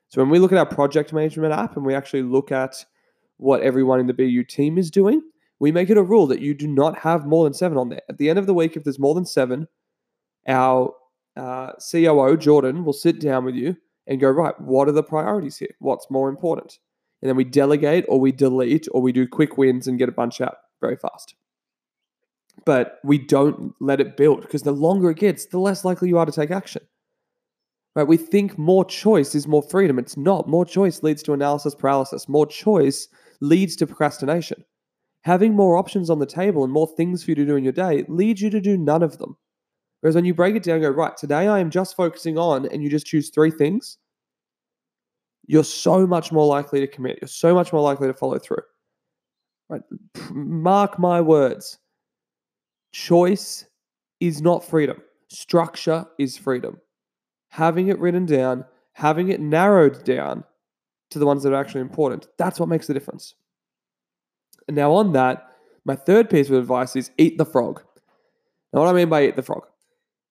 So 0.09 0.21
when 0.21 0.29
we 0.29 0.37
look 0.37 0.51
at 0.51 0.59
our 0.59 0.67
project 0.67 1.13
management 1.13 1.51
app 1.51 1.75
and 1.75 1.83
we 1.83 1.95
actually 1.95 2.21
look 2.21 2.51
at 2.51 2.85
what 3.37 3.63
everyone 3.63 3.99
in 3.99 4.05
the 4.05 4.13
BU 4.13 4.43
team 4.43 4.77
is 4.77 4.91
doing, 4.91 5.19
we 5.59 5.71
make 5.71 5.89
it 5.89 5.97
a 5.97 6.03
rule 6.03 6.27
that 6.27 6.41
you 6.41 6.53
do 6.53 6.67
not 6.67 6.99
have 6.99 7.25
more 7.25 7.43
than 7.43 7.55
seven 7.55 7.77
on 7.77 7.89
there. 7.89 8.03
At 8.07 8.19
the 8.19 8.29
end 8.29 8.37
of 8.37 8.45
the 8.45 8.53
week, 8.53 8.77
if 8.77 8.83
there's 8.83 8.99
more 8.99 9.15
than 9.15 9.25
seven, 9.25 9.67
our 10.47 10.93
uh, 11.35 11.71
COO, 11.91 12.37
Jordan, 12.37 12.85
will 12.85 12.93
sit 12.93 13.19
down 13.19 13.45
with 13.45 13.55
you 13.55 13.75
and 14.05 14.21
go, 14.21 14.29
right, 14.29 14.59
what 14.61 14.87
are 14.87 14.93
the 14.93 15.01
priorities 15.01 15.57
here? 15.57 15.73
What's 15.79 16.11
more 16.11 16.29
important? 16.29 16.77
And 17.23 17.29
then 17.29 17.35
we 17.35 17.45
delegate 17.45 18.05
or 18.07 18.19
we 18.19 18.31
delete 18.31 18.87
or 18.91 19.01
we 19.01 19.11
do 19.11 19.27
quick 19.27 19.57
wins 19.57 19.87
and 19.87 19.97
get 19.97 20.07
a 20.07 20.13
bunch 20.13 20.39
out 20.39 20.57
very 20.81 20.95
fast. 20.95 21.33
But 22.69 22.99
we 23.03 23.17
don't 23.17 23.73
let 23.81 23.99
it 23.99 24.15
build 24.15 24.41
because 24.41 24.61
the 24.61 24.71
longer 24.71 25.09
it 25.09 25.17
gets, 25.17 25.45
the 25.45 25.57
less 25.59 25.83
likely 25.83 26.09
you 26.09 26.19
are 26.19 26.25
to 26.25 26.31
take 26.31 26.51
action. 26.51 26.83
Right? 27.95 28.07
We 28.07 28.17
think 28.17 28.57
more 28.59 28.85
choice 28.85 29.33
is 29.33 29.47
more 29.47 29.63
freedom. 29.63 29.97
It's 29.97 30.17
not. 30.17 30.47
More 30.47 30.65
choice 30.65 31.01
leads 31.01 31.23
to 31.23 31.33
analysis 31.33 31.73
paralysis. 31.73 32.29
More 32.29 32.45
choice 32.45 33.07
leads 33.41 33.75
to 33.77 33.87
procrastination 33.87 34.63
having 35.21 35.53
more 35.53 35.77
options 35.77 36.09
on 36.09 36.19
the 36.19 36.25
table 36.25 36.63
and 36.63 36.71
more 36.71 36.87
things 36.87 37.23
for 37.23 37.31
you 37.31 37.35
to 37.35 37.45
do 37.45 37.55
in 37.55 37.63
your 37.63 37.73
day 37.73 38.05
leads 38.07 38.41
you 38.41 38.49
to 38.49 38.61
do 38.61 38.77
none 38.77 39.03
of 39.03 39.17
them. 39.17 39.37
Whereas 40.01 40.15
when 40.15 40.25
you 40.25 40.33
break 40.33 40.55
it 40.55 40.63
down 40.63 40.81
go, 40.81 40.89
right, 40.89 41.15
today 41.17 41.47
I 41.47 41.59
am 41.59 41.69
just 41.69 41.95
focusing 41.95 42.37
on, 42.37 42.67
and 42.67 42.81
you 42.81 42.89
just 42.89 43.05
choose 43.05 43.29
three 43.29 43.51
things, 43.51 43.97
you're 45.45 45.63
so 45.63 46.07
much 46.07 46.31
more 46.31 46.45
likely 46.45 46.79
to 46.79 46.87
commit. 46.87 47.19
You're 47.21 47.27
so 47.27 47.53
much 47.53 47.73
more 47.73 47.81
likely 47.81 48.07
to 48.07 48.13
follow 48.13 48.39
through. 48.39 48.63
Right? 49.67 49.81
Mark 50.31 50.99
my 50.99 51.19
words. 51.19 51.77
Choice 52.91 53.65
is 54.19 54.41
not 54.41 54.63
freedom. 54.63 55.01
Structure 55.29 56.05
is 56.17 56.37
freedom. 56.37 56.79
Having 57.49 57.87
it 57.87 57.99
written 57.99 58.25
down, 58.25 58.65
having 58.93 59.29
it 59.29 59.39
narrowed 59.39 60.03
down 60.03 60.43
to 61.11 61.19
the 61.19 61.25
ones 61.25 61.43
that 61.43 61.53
are 61.53 61.59
actually 61.59 61.81
important, 61.81 62.27
that's 62.37 62.59
what 62.59 62.69
makes 62.69 62.87
the 62.87 62.93
difference. 62.93 63.35
And 64.67 64.75
now, 64.75 64.91
on 64.91 65.13
that, 65.13 65.47
my 65.85 65.95
third 65.95 66.29
piece 66.29 66.49
of 66.49 66.55
advice 66.55 66.95
is 66.95 67.11
eat 67.17 67.37
the 67.37 67.45
frog. 67.45 67.81
Now, 68.73 68.81
what 68.81 68.89
I 68.89 68.93
mean 68.93 69.09
by 69.09 69.25
eat 69.25 69.35
the 69.35 69.41
frog, 69.41 69.65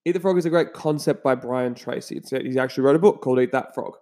eat 0.05 0.13
the 0.13 0.21
frog 0.21 0.39
is 0.39 0.47
a 0.47 0.51
great 0.51 0.73
concept 0.73 1.25
by 1.25 1.35
Brian 1.35 1.75
Tracy. 1.75 2.17
It's, 2.17 2.31
he 2.31 2.59
actually 2.59 2.85
wrote 2.85 2.97
a 2.97 3.01
book 3.01 3.21
called 3.21 3.41
Eat 3.41 3.53
That 3.53 3.75
Frog. 3.75 3.97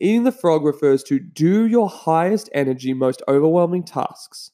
Eating 0.00 0.24
the 0.24 0.32
frog 0.32 0.64
refers 0.64 1.02
to 1.04 1.18
do 1.18 1.66
your 1.66 1.88
highest 1.88 2.50
energy, 2.52 2.92
most 2.92 3.22
overwhelming 3.28 3.84
tasks 3.84 4.50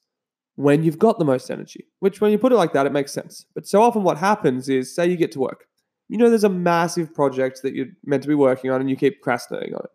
when 0.62 0.82
you've 0.82 0.98
got 0.98 1.18
the 1.18 1.24
most 1.24 1.50
energy, 1.50 1.86
which 2.00 2.20
when 2.20 2.30
you 2.30 2.38
put 2.38 2.52
it 2.52 2.56
like 2.56 2.72
that, 2.72 2.86
it 2.86 2.92
makes 2.92 3.12
sense. 3.12 3.46
But 3.54 3.66
so 3.66 3.82
often 3.82 4.02
what 4.02 4.18
happens 4.18 4.68
is, 4.68 4.94
say 4.94 5.08
you 5.08 5.16
get 5.16 5.32
to 5.32 5.40
work, 5.40 5.66
you 6.08 6.18
know, 6.18 6.28
there's 6.28 6.44
a 6.44 6.48
massive 6.48 7.12
project 7.14 7.62
that 7.62 7.74
you're 7.74 7.86
meant 8.04 8.22
to 8.22 8.28
be 8.28 8.34
working 8.34 8.70
on 8.70 8.80
and 8.80 8.88
you 8.88 8.96
keep 8.96 9.22
procrastinating 9.22 9.74
on 9.74 9.80
it. 9.84 9.90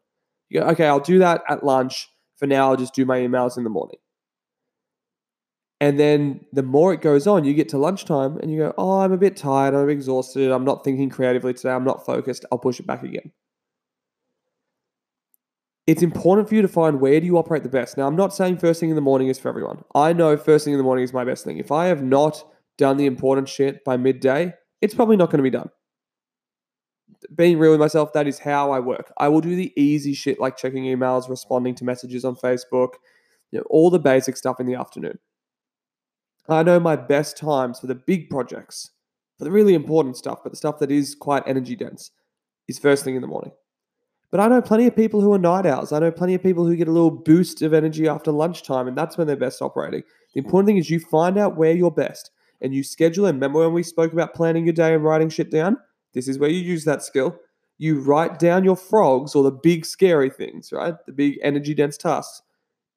You 0.50 0.62
go, 0.62 0.67
okay, 0.67 0.88
I'll 0.88 1.00
do 1.00 1.19
that 1.19 1.43
at 1.50 1.63
lunch. 1.63 2.09
For 2.38 2.47
now, 2.47 2.69
I'll 2.69 2.77
just 2.77 2.93
do 2.93 3.05
my 3.05 3.19
emails 3.19 3.57
in 3.57 3.63
the 3.63 3.69
morning. 3.69 3.97
And 5.79 6.00
then 6.00 6.41
the 6.53 6.63
more 6.63 6.93
it 6.93 7.01
goes 7.01 7.27
on, 7.27 7.43
you 7.43 7.53
get 7.53 7.69
to 7.69 7.77
lunchtime 7.77 8.38
and 8.38 8.51
you 8.51 8.59
go, 8.59 8.74
Oh, 8.77 9.00
I'm 9.00 9.12
a 9.12 9.17
bit 9.17 9.38
tired. 9.38 9.75
I'm 9.75 9.89
exhausted. 9.89 10.51
I'm 10.51 10.65
not 10.65 10.83
thinking 10.83 11.09
creatively 11.09 11.53
today. 11.53 11.71
I'm 11.71 11.83
not 11.83 12.05
focused. 12.05 12.45
I'll 12.51 12.57
push 12.57 12.79
it 12.79 12.88
back 12.88 13.03
again. 13.03 13.31
It's 15.88 16.03
important 16.03 16.50
for 16.50 16.56
you 16.56 16.62
to 16.62 16.67
find 16.67 17.00
where 17.00 17.20
do 17.22 17.25
you 17.25 17.38
operate 17.38 17.63
the 17.63 17.70
best. 17.70 17.98
Now, 17.98 18.08
I'm 18.08 18.15
not 18.15 18.34
saying 18.34 18.58
first 18.58 18.82
thing 18.82 18.89
in 18.89 18.96
the 18.96 19.01
morning 19.01 19.29
is 19.29 19.39
for 19.39 19.48
everyone. 19.48 19.86
I 19.96 20.12
know 20.12 20.36
first 20.36 20.65
thing 20.65 20.74
in 20.74 20.77
the 20.77 20.84
morning 20.84 21.06
is 21.06 21.13
my 21.13 21.24
best 21.24 21.46
thing. 21.46 21.58
If 21.58 21.72
I 21.72 21.86
have 21.86 22.03
not 22.03 22.44
done 22.77 22.98
the 22.98 23.06
important 23.06 23.48
shit 23.48 23.86
by 23.86 23.96
midday, 23.96 24.53
it's 24.82 24.94
probably 24.94 25.15
not 25.15 25.32
going 25.32 25.38
to 25.38 25.44
be 25.44 25.50
done. 25.50 25.70
Being 27.34 27.58
real 27.58 27.72
with 27.72 27.79
myself, 27.79 28.12
that 28.13 28.27
is 28.27 28.38
how 28.38 28.70
I 28.72 28.82
work. 28.82 29.13
I 29.17 29.29
will 29.29 29.39
do 29.39 29.56
the 29.56 29.72
easy 29.82 30.13
shit 30.13 30.41
like 30.41 30.58
checking 30.58 30.84
emails, 30.84 31.29
responding 31.29 31.74
to 31.75 31.86
messages 31.86 32.25
on 32.25 32.36
Facebook, 32.36 32.89
you 33.51 33.60
know, 33.60 33.65
all 33.70 33.89
the 33.89 33.98
basic 33.98 34.36
stuff 34.36 34.60
in 34.60 34.65
the 34.65 34.75
afternoon. 34.75 35.17
I 36.50 36.63
know 36.63 36.82
my 36.82 36.98
best 36.98 37.38
times 37.38 37.79
for 37.79 37.88
the 37.88 37.96
big 37.96 38.29
projects, 38.29 38.91
for 39.38 39.46
the 39.46 39.51
really 39.51 39.74
important 39.74 40.17
stuff, 40.17 40.39
but 40.44 40.51
the 40.51 40.58
stuff 40.58 40.79
that 40.79 40.91
is 40.91 41.15
quite 41.15 41.44
energy 41.48 41.77
dense, 41.77 42.12
is 42.67 42.77
first 42.77 43.06
thing 43.06 43.15
in 43.15 43.22
the 43.22 43.27
morning. 43.27 43.51
But 44.29 44.41
I 44.41 44.48
know 44.48 44.62
plenty 44.62 44.88
of 44.88 44.96
people 44.96 45.22
who 45.22 45.34
are 45.34 45.39
night 45.39 45.65
owls. 45.65 45.91
I 45.93 46.00
know 46.00 46.12
plenty 46.12 46.34
of 46.34 46.43
people 46.43 46.65
who 46.65 46.75
get 46.75 46.89
a 46.89 46.91
little 46.91 47.12
boost 47.12 47.62
of 47.62 47.74
energy 47.74 48.07
after 48.07 48.31
lunchtime, 48.31 48.88
and 48.88 48.98
that's 48.98 49.17
when 49.17 49.25
they're 49.25 49.38
best 49.38 49.62
operating. 49.62 50.03
The 50.34 50.39
important 50.39 50.67
thing 50.67 50.77
is 50.77 50.89
you 50.89 51.00
find 51.00 51.38
out 51.38 51.55
where 51.55 51.72
you're 51.72 51.91
best 51.91 52.31
and 52.62 52.74
you 52.74 52.84
schedule 52.84 53.25
in. 53.27 53.36
Remember 53.36 53.60
when 53.60 53.74
we 53.74 53.84
spoke 53.84 54.12
about 54.12 54.34
planning 54.34 54.65
your 54.65 54.74
day 54.74 54.93
and 54.93 55.03
writing 55.03 55.29
shit 55.29 55.50
down? 55.50 55.77
This 56.13 56.27
is 56.27 56.39
where 56.39 56.50
you 56.50 56.60
use 56.60 56.84
that 56.86 57.03
skill. 57.03 57.39
You 57.77 58.01
write 58.01 58.39
down 58.39 58.63
your 58.63 58.75
frogs 58.75 59.36
or 59.36 59.43
the 59.43 59.51
big 59.51 59.86
scary 59.86 60.29
things, 60.29 60.74
right? 60.74 60.96
The 61.05 61.13
big 61.13 61.39
energy 61.43 61.74
dense 61.74 61.96
tasks 61.96 62.41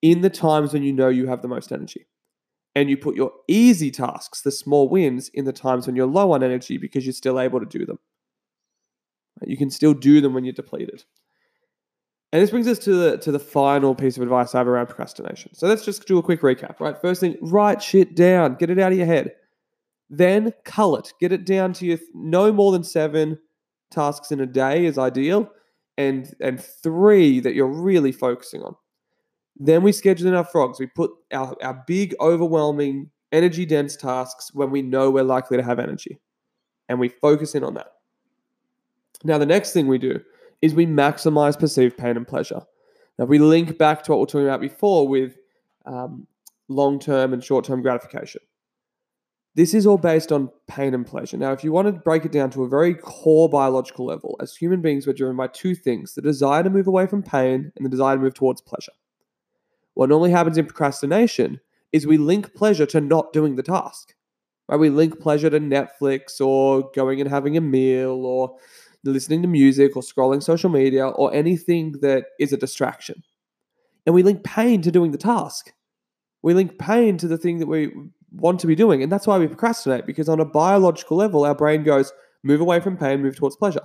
in 0.03 0.23
the 0.23 0.31
times 0.31 0.73
when 0.73 0.83
you 0.83 0.93
know 0.93 1.09
you 1.09 1.27
have 1.27 1.43
the 1.43 1.49
most 1.49 1.71
energy 1.71 2.07
and 2.75 2.89
you 2.89 2.97
put 2.97 3.17
your 3.17 3.33
easy 3.49 3.91
tasks, 3.91 4.43
the 4.43 4.51
small 4.51 4.89
wins, 4.89 5.29
in 5.29 5.45
the 5.45 5.53
times 5.53 5.87
when 5.87 5.97
you're 5.97 6.07
low 6.07 6.33
on 6.33 6.43
energy 6.43 6.79
because 6.79 7.05
you're 7.05 7.13
still 7.13 7.39
able 7.39 7.61
to 7.61 7.67
do 7.67 7.85
them. 7.85 7.99
You 9.47 9.57
can 9.57 9.71
still 9.71 9.95
do 9.95 10.21
them 10.21 10.35
when 10.35 10.45
you're 10.45 10.53
depleted. 10.53 11.05
And 12.33 12.41
this 12.41 12.51
brings 12.51 12.69
us 12.69 12.79
to 12.81 12.95
the 12.95 13.19
to 13.19 13.33
the 13.33 13.41
final 13.41 13.95
piece 13.95 14.17
of 14.17 14.23
advice 14.23 14.55
I 14.55 14.59
have 14.59 14.69
around 14.69 14.87
procrastination. 14.87 15.53
So 15.55 15.67
let's 15.67 15.85
just 15.85 16.07
do 16.07 16.19
a 16.19 16.23
quick 16.23 16.43
recap, 16.43 16.79
right? 16.79 17.01
First 17.01 17.21
thing, 17.21 17.37
write 17.41 17.83
shit 17.83 18.15
down, 18.15 18.55
get 18.55 18.71
it 18.71 18.79
out 18.79 18.93
of 18.93 18.99
your 18.99 19.07
head. 19.07 19.33
Then 20.09 20.53
cull 20.65 20.97
it, 20.97 21.13
get 21.21 21.33
it 21.33 21.45
down 21.45 21.73
to 21.75 21.87
your 21.87 21.99
no 22.15 22.53
more 22.53 22.73
than 22.73 22.85
seven 22.85 23.39
tasks 23.91 24.31
in 24.31 24.41
a 24.41 24.47
day 24.47 24.85
is 24.85 24.97
ideal, 24.97 25.51
and 25.99 26.33
and 26.41 26.63
three 26.63 27.41
that 27.41 27.55
you're 27.55 27.67
really 27.67 28.13
focusing 28.13 28.63
on. 28.63 28.77
Then 29.59 29.83
we 29.83 29.93
schedule 29.93 30.29
in 30.29 30.35
our 30.35 30.45
frogs. 30.45 30.81
We 30.81 30.87
put 30.87 31.11
our, 31.33 31.55
our 31.63 31.85
big, 31.87 32.15
overwhelming, 32.19 33.11
energy 33.31 33.67
dense 33.67 33.95
tasks 33.95 34.55
when 34.55 34.71
we 34.71 34.81
know 34.81 35.11
we're 35.11 35.23
likely 35.23 35.59
to 35.59 35.63
have 35.63 35.79
energy. 35.79 36.19
And 36.89 36.99
we 36.99 37.09
focus 37.09 37.55
in 37.55 37.63
on 37.63 37.75
that. 37.75 37.93
Now, 39.23 39.37
the 39.37 39.47
next 39.47 39.73
thing 39.73 39.87
we 39.87 39.99
do 39.99 40.21
is 40.63 40.75
we 40.75 40.87
maximize 40.87 41.59
perceived 41.59 41.97
pain 41.97 42.17
and 42.17 42.27
pleasure. 42.27 42.63
Now, 43.19 43.27
we 43.27 43.39
link 43.39 43.79
back 43.79 44.03
to 44.05 44.13
what 44.13 44.19
we 44.19 44.23
are 44.23 44.27
talking 44.27 44.47
about 44.47 44.61
before 44.61 45.07
with 45.09 45.37
um, 45.87 46.27
long 46.69 46.99
term 46.99 47.33
and 47.33 47.43
short 47.43 47.65
term 47.65 47.83
gratification. 47.83 48.41
This 49.57 49.75
is 49.75 49.85
all 49.85 49.99
based 49.99 50.31
on 50.31 50.49
pain 50.69 50.95
and 50.95 51.05
pleasure. 51.05 51.37
Now, 51.37 51.53
if 51.53 51.65
you 51.65 51.73
want 51.73 51.87
to 51.87 51.93
break 51.93 52.25
it 52.25 52.33
down 52.33 52.51
to 52.51 52.63
a 52.63 52.69
very 52.69 52.95
core 52.95 53.49
biological 53.49 54.07
level, 54.07 54.37
as 54.41 54.55
human 54.55 54.81
beings, 54.81 55.07
we're 55.07 55.13
driven 55.13 55.37
by 55.37 55.49
two 55.49 55.75
things 55.75 56.15
the 56.15 56.23
desire 56.23 56.63
to 56.63 56.71
move 56.71 56.87
away 56.87 57.07
from 57.07 57.23
pain 57.23 57.73
and 57.77 57.85
the 57.85 57.91
desire 57.91 58.17
to 58.17 58.23
move 58.23 58.35
towards 58.35 58.61
pleasure. 58.61 58.93
What 59.95 60.09
normally 60.09 60.31
happens 60.31 60.57
in 60.57 60.67
procrastination 60.67 61.61
is 61.93 62.07
we 62.07 62.17
link 62.17 62.55
pleasure 62.55 62.87
to 62.87 63.01
not 63.01 63.33
doing 63.33 63.57
the 63.57 63.63
task. 63.63 64.15
Right? 64.69 64.79
We 64.79 64.89
link 64.89 65.19
pleasure 65.19 65.51
to 65.51 65.59
Netflix 65.59 66.41
or 66.41 66.89
going 66.95 67.21
and 67.21 67.29
having 67.29 67.57
a 67.57 67.61
meal 67.61 68.25
or 68.25 68.57
listening 69.05 69.43
to 69.43 69.49
music 69.49 69.97
or 69.97 70.03
scrolling 70.03 70.43
social 70.43 70.71
media 70.71 71.09
or 71.09 71.33
anything 71.33 71.93
that 72.03 72.25
is 72.39 72.53
a 72.53 72.57
distraction. 72.57 73.23
And 74.07 74.15
we 74.15 74.23
link 74.23 74.45
pain 74.45 74.83
to 74.83 74.91
doing 74.91 75.13
the 75.13 75.19
task. 75.19 75.73
We 76.43 76.55
link 76.55 76.79
pain 76.79 77.17
to 77.19 77.29
the 77.29 77.39
thing 77.39 77.59
that 77.59 77.67
we 77.67 77.93
want 78.33 78.61
to 78.61 78.67
be 78.67 78.75
doing. 78.75 79.03
And 79.03 79.11
that's 79.11 79.27
why 79.27 79.39
we 79.39 79.47
procrastinate, 79.47 80.07
because 80.07 80.29
on 80.29 80.41
a 80.41 80.45
biological 80.45 81.17
level, 81.17 81.45
our 81.45 81.55
brain 81.55 81.83
goes, 81.83 82.13
move 82.43 82.61
away 82.61 82.81
from 82.81 82.97
pain, 82.97 83.23
move 83.23 83.37
towards 83.37 83.57
pleasure. 83.57 83.83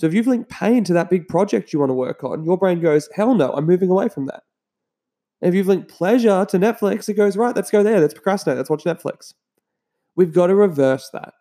So 0.00 0.06
if 0.06 0.14
you've 0.14 0.26
linked 0.26 0.50
pain 0.50 0.82
to 0.84 0.92
that 0.94 1.10
big 1.10 1.28
project 1.28 1.72
you 1.72 1.78
want 1.78 1.90
to 1.90 1.94
work 1.94 2.24
on, 2.24 2.44
your 2.44 2.58
brain 2.58 2.80
goes, 2.80 3.08
hell 3.14 3.34
no, 3.34 3.52
I'm 3.52 3.66
moving 3.66 3.90
away 3.90 4.08
from 4.08 4.26
that. 4.26 4.42
And 5.40 5.48
if 5.48 5.54
you've 5.54 5.68
linked 5.68 5.88
pleasure 5.88 6.44
to 6.46 6.58
Netflix, 6.58 7.08
it 7.08 7.14
goes, 7.14 7.36
right, 7.36 7.54
let's 7.54 7.70
go 7.70 7.82
there, 7.82 8.00
let's 8.00 8.14
procrastinate, 8.14 8.56
let's 8.56 8.70
watch 8.70 8.84
Netflix. 8.84 9.34
We've 10.16 10.32
got 10.32 10.48
to 10.48 10.54
reverse 10.54 11.10
that. 11.12 11.34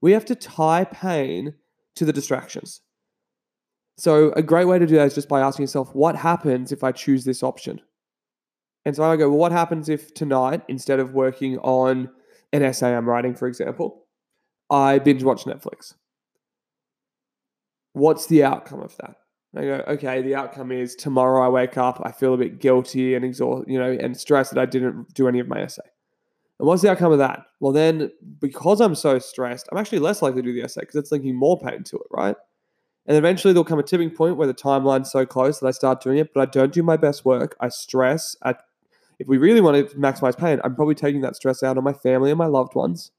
We 0.00 0.12
have 0.12 0.24
to 0.26 0.34
tie 0.34 0.84
pain 0.84 1.54
to 1.96 2.04
the 2.04 2.12
distractions. 2.12 2.80
So 3.96 4.32
a 4.32 4.42
great 4.42 4.64
way 4.64 4.78
to 4.78 4.86
do 4.86 4.96
that 4.96 5.06
is 5.06 5.14
just 5.14 5.28
by 5.28 5.40
asking 5.40 5.64
yourself, 5.64 5.94
what 5.94 6.16
happens 6.16 6.72
if 6.72 6.82
I 6.82 6.92
choose 6.92 7.24
this 7.24 7.42
option? 7.42 7.80
And 8.84 8.94
so 8.94 9.04
I 9.04 9.16
go, 9.16 9.28
well, 9.28 9.38
what 9.38 9.52
happens 9.52 9.88
if 9.88 10.12
tonight, 10.14 10.62
instead 10.68 11.00
of 11.00 11.14
working 11.14 11.58
on 11.58 12.10
an 12.52 12.62
essay 12.62 12.94
I'm 12.94 13.08
writing, 13.08 13.34
for 13.34 13.48
example, 13.48 14.06
I 14.68 14.98
binge 14.98 15.22
watch 15.22 15.44
Netflix? 15.44 15.94
What's 17.92 18.26
the 18.26 18.44
outcome 18.44 18.80
of 18.80 18.96
that? 18.96 19.16
I 19.56 19.62
go, 19.62 19.84
okay, 19.88 20.20
the 20.20 20.34
outcome 20.34 20.72
is 20.72 20.96
tomorrow 20.96 21.46
I 21.46 21.48
wake 21.48 21.78
up, 21.78 22.02
I 22.04 22.10
feel 22.10 22.34
a 22.34 22.38
bit 22.38 22.60
guilty 22.60 23.14
and 23.14 23.24
exhausted, 23.24 23.70
you 23.70 23.78
know, 23.78 23.92
and 23.92 24.16
stressed 24.16 24.52
that 24.52 24.60
I 24.60 24.66
didn't 24.66 25.14
do 25.14 25.28
any 25.28 25.38
of 25.38 25.46
my 25.46 25.60
essay. 25.60 25.82
And 26.58 26.68
what's 26.68 26.82
the 26.82 26.90
outcome 26.90 27.12
of 27.12 27.18
that? 27.18 27.46
Well, 27.60 27.72
then 27.72 28.12
because 28.40 28.80
I'm 28.80 28.94
so 28.94 29.18
stressed, 29.18 29.68
I'm 29.72 29.78
actually 29.78 29.98
less 29.98 30.22
likely 30.22 30.42
to 30.42 30.48
do 30.48 30.54
the 30.54 30.62
essay 30.62 30.82
because 30.82 30.96
it's 30.96 31.12
linking 31.12 31.34
more 31.34 31.58
pain 31.58 31.82
to 31.84 31.96
it, 31.96 32.06
right? 32.10 32.36
And 33.06 33.16
eventually 33.16 33.52
there'll 33.52 33.64
come 33.64 33.78
a 33.78 33.82
tipping 33.82 34.10
point 34.10 34.36
where 34.36 34.46
the 34.46 34.54
timeline's 34.54 35.10
so 35.10 35.26
close 35.26 35.60
that 35.60 35.66
I 35.66 35.72
start 35.72 36.02
doing 36.02 36.18
it, 36.18 36.32
but 36.32 36.40
I 36.40 36.50
don't 36.50 36.72
do 36.72 36.82
my 36.82 36.96
best 36.96 37.24
work. 37.24 37.56
I 37.60 37.68
stress. 37.68 38.36
I 38.42 38.54
if 39.18 39.28
we 39.28 39.38
really 39.38 39.60
want 39.60 39.90
to 39.90 39.96
maximize 39.96 40.36
pain, 40.36 40.60
I'm 40.64 40.74
probably 40.74 40.94
taking 40.94 41.20
that 41.20 41.36
stress 41.36 41.62
out 41.62 41.78
on 41.78 41.84
my 41.84 41.92
family 41.92 42.30
and 42.30 42.38
my 42.38 42.46
loved 42.46 42.74
ones. 42.74 43.12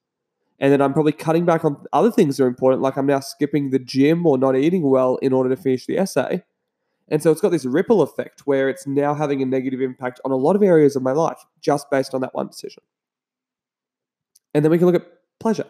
And 0.59 0.71
then 0.71 0.81
I'm 0.81 0.93
probably 0.93 1.11
cutting 1.11 1.45
back 1.45 1.65
on 1.65 1.85
other 1.93 2.11
things 2.11 2.37
that 2.37 2.43
are 2.43 2.47
important, 2.47 2.81
like 2.81 2.97
I'm 2.97 3.05
now 3.05 3.19
skipping 3.19 3.69
the 3.69 3.79
gym 3.79 4.25
or 4.25 4.37
not 4.37 4.55
eating 4.55 4.89
well 4.89 5.17
in 5.17 5.33
order 5.33 5.49
to 5.49 5.61
finish 5.61 5.85
the 5.85 5.97
essay. 5.97 6.43
And 7.09 7.21
so 7.21 7.31
it's 7.31 7.41
got 7.41 7.49
this 7.49 7.65
ripple 7.65 8.01
effect 8.01 8.41
where 8.45 8.67
it's 8.69 8.87
now 8.87 9.13
having 9.13 9.41
a 9.41 9.45
negative 9.45 9.81
impact 9.81 10.19
on 10.25 10.31
a 10.31 10.35
lot 10.35 10.55
of 10.55 10.63
areas 10.63 10.95
of 10.95 11.03
my 11.03 11.11
life 11.11 11.45
just 11.61 11.89
based 11.91 12.13
on 12.13 12.21
that 12.21 12.33
one 12.33 12.47
decision. 12.47 12.83
And 14.55 14.65
then 14.65 14.71
we 14.71 14.79
can 14.79 14.87
look 14.87 14.95
at 14.95 15.05
pleasure. 15.39 15.67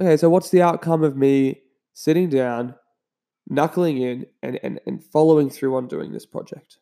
Okay, 0.00 0.16
so 0.16 0.30
what's 0.30 0.50
the 0.50 0.62
outcome 0.62 1.02
of 1.02 1.16
me 1.16 1.62
sitting 1.94 2.28
down, 2.28 2.76
knuckling 3.48 4.00
in, 4.00 4.26
and, 4.40 4.60
and, 4.62 4.78
and 4.86 5.02
following 5.02 5.50
through 5.50 5.74
on 5.74 5.88
doing 5.88 6.12
this 6.12 6.26
project? 6.26 6.78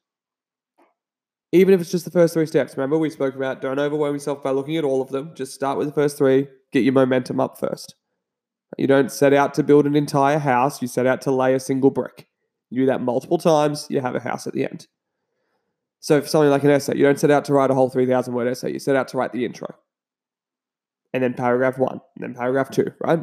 even 1.54 1.72
if 1.72 1.80
it's 1.80 1.92
just 1.92 2.04
the 2.04 2.10
first 2.10 2.34
three 2.34 2.46
steps. 2.46 2.76
Remember, 2.76 2.98
we 2.98 3.08
spoke 3.08 3.36
about 3.36 3.62
don't 3.62 3.78
overwhelm 3.78 4.12
yourself 4.12 4.42
by 4.42 4.50
looking 4.50 4.76
at 4.76 4.82
all 4.82 5.00
of 5.00 5.10
them. 5.10 5.30
Just 5.36 5.54
start 5.54 5.78
with 5.78 5.86
the 5.86 5.94
first 5.94 6.18
three, 6.18 6.48
get 6.72 6.82
your 6.82 6.92
momentum 6.92 7.38
up 7.38 7.60
first. 7.60 7.94
You 8.76 8.88
don't 8.88 9.12
set 9.12 9.32
out 9.32 9.54
to 9.54 9.62
build 9.62 9.86
an 9.86 9.94
entire 9.94 10.40
house, 10.40 10.82
you 10.82 10.88
set 10.88 11.06
out 11.06 11.20
to 11.22 11.30
lay 11.30 11.54
a 11.54 11.60
single 11.60 11.90
brick. 11.90 12.26
You 12.70 12.82
do 12.82 12.86
that 12.86 13.02
multiple 13.02 13.38
times, 13.38 13.86
you 13.88 14.00
have 14.00 14.16
a 14.16 14.20
house 14.20 14.48
at 14.48 14.52
the 14.52 14.64
end. 14.64 14.88
So, 16.00 16.20
for 16.20 16.26
something 16.26 16.50
like 16.50 16.64
an 16.64 16.70
essay, 16.70 16.96
you 16.96 17.04
don't 17.04 17.20
set 17.20 17.30
out 17.30 17.44
to 17.44 17.52
write 17.52 17.70
a 17.70 17.74
whole 17.74 17.88
3,000 17.88 18.34
word 18.34 18.48
essay, 18.48 18.72
you 18.72 18.80
set 18.80 18.96
out 18.96 19.06
to 19.08 19.16
write 19.16 19.32
the 19.32 19.44
intro. 19.44 19.68
And 21.14 21.22
then 21.22 21.32
paragraph 21.32 21.78
one, 21.78 22.00
and 22.16 22.22
then 22.22 22.34
paragraph 22.34 22.70
two, 22.70 22.92
right? 23.00 23.20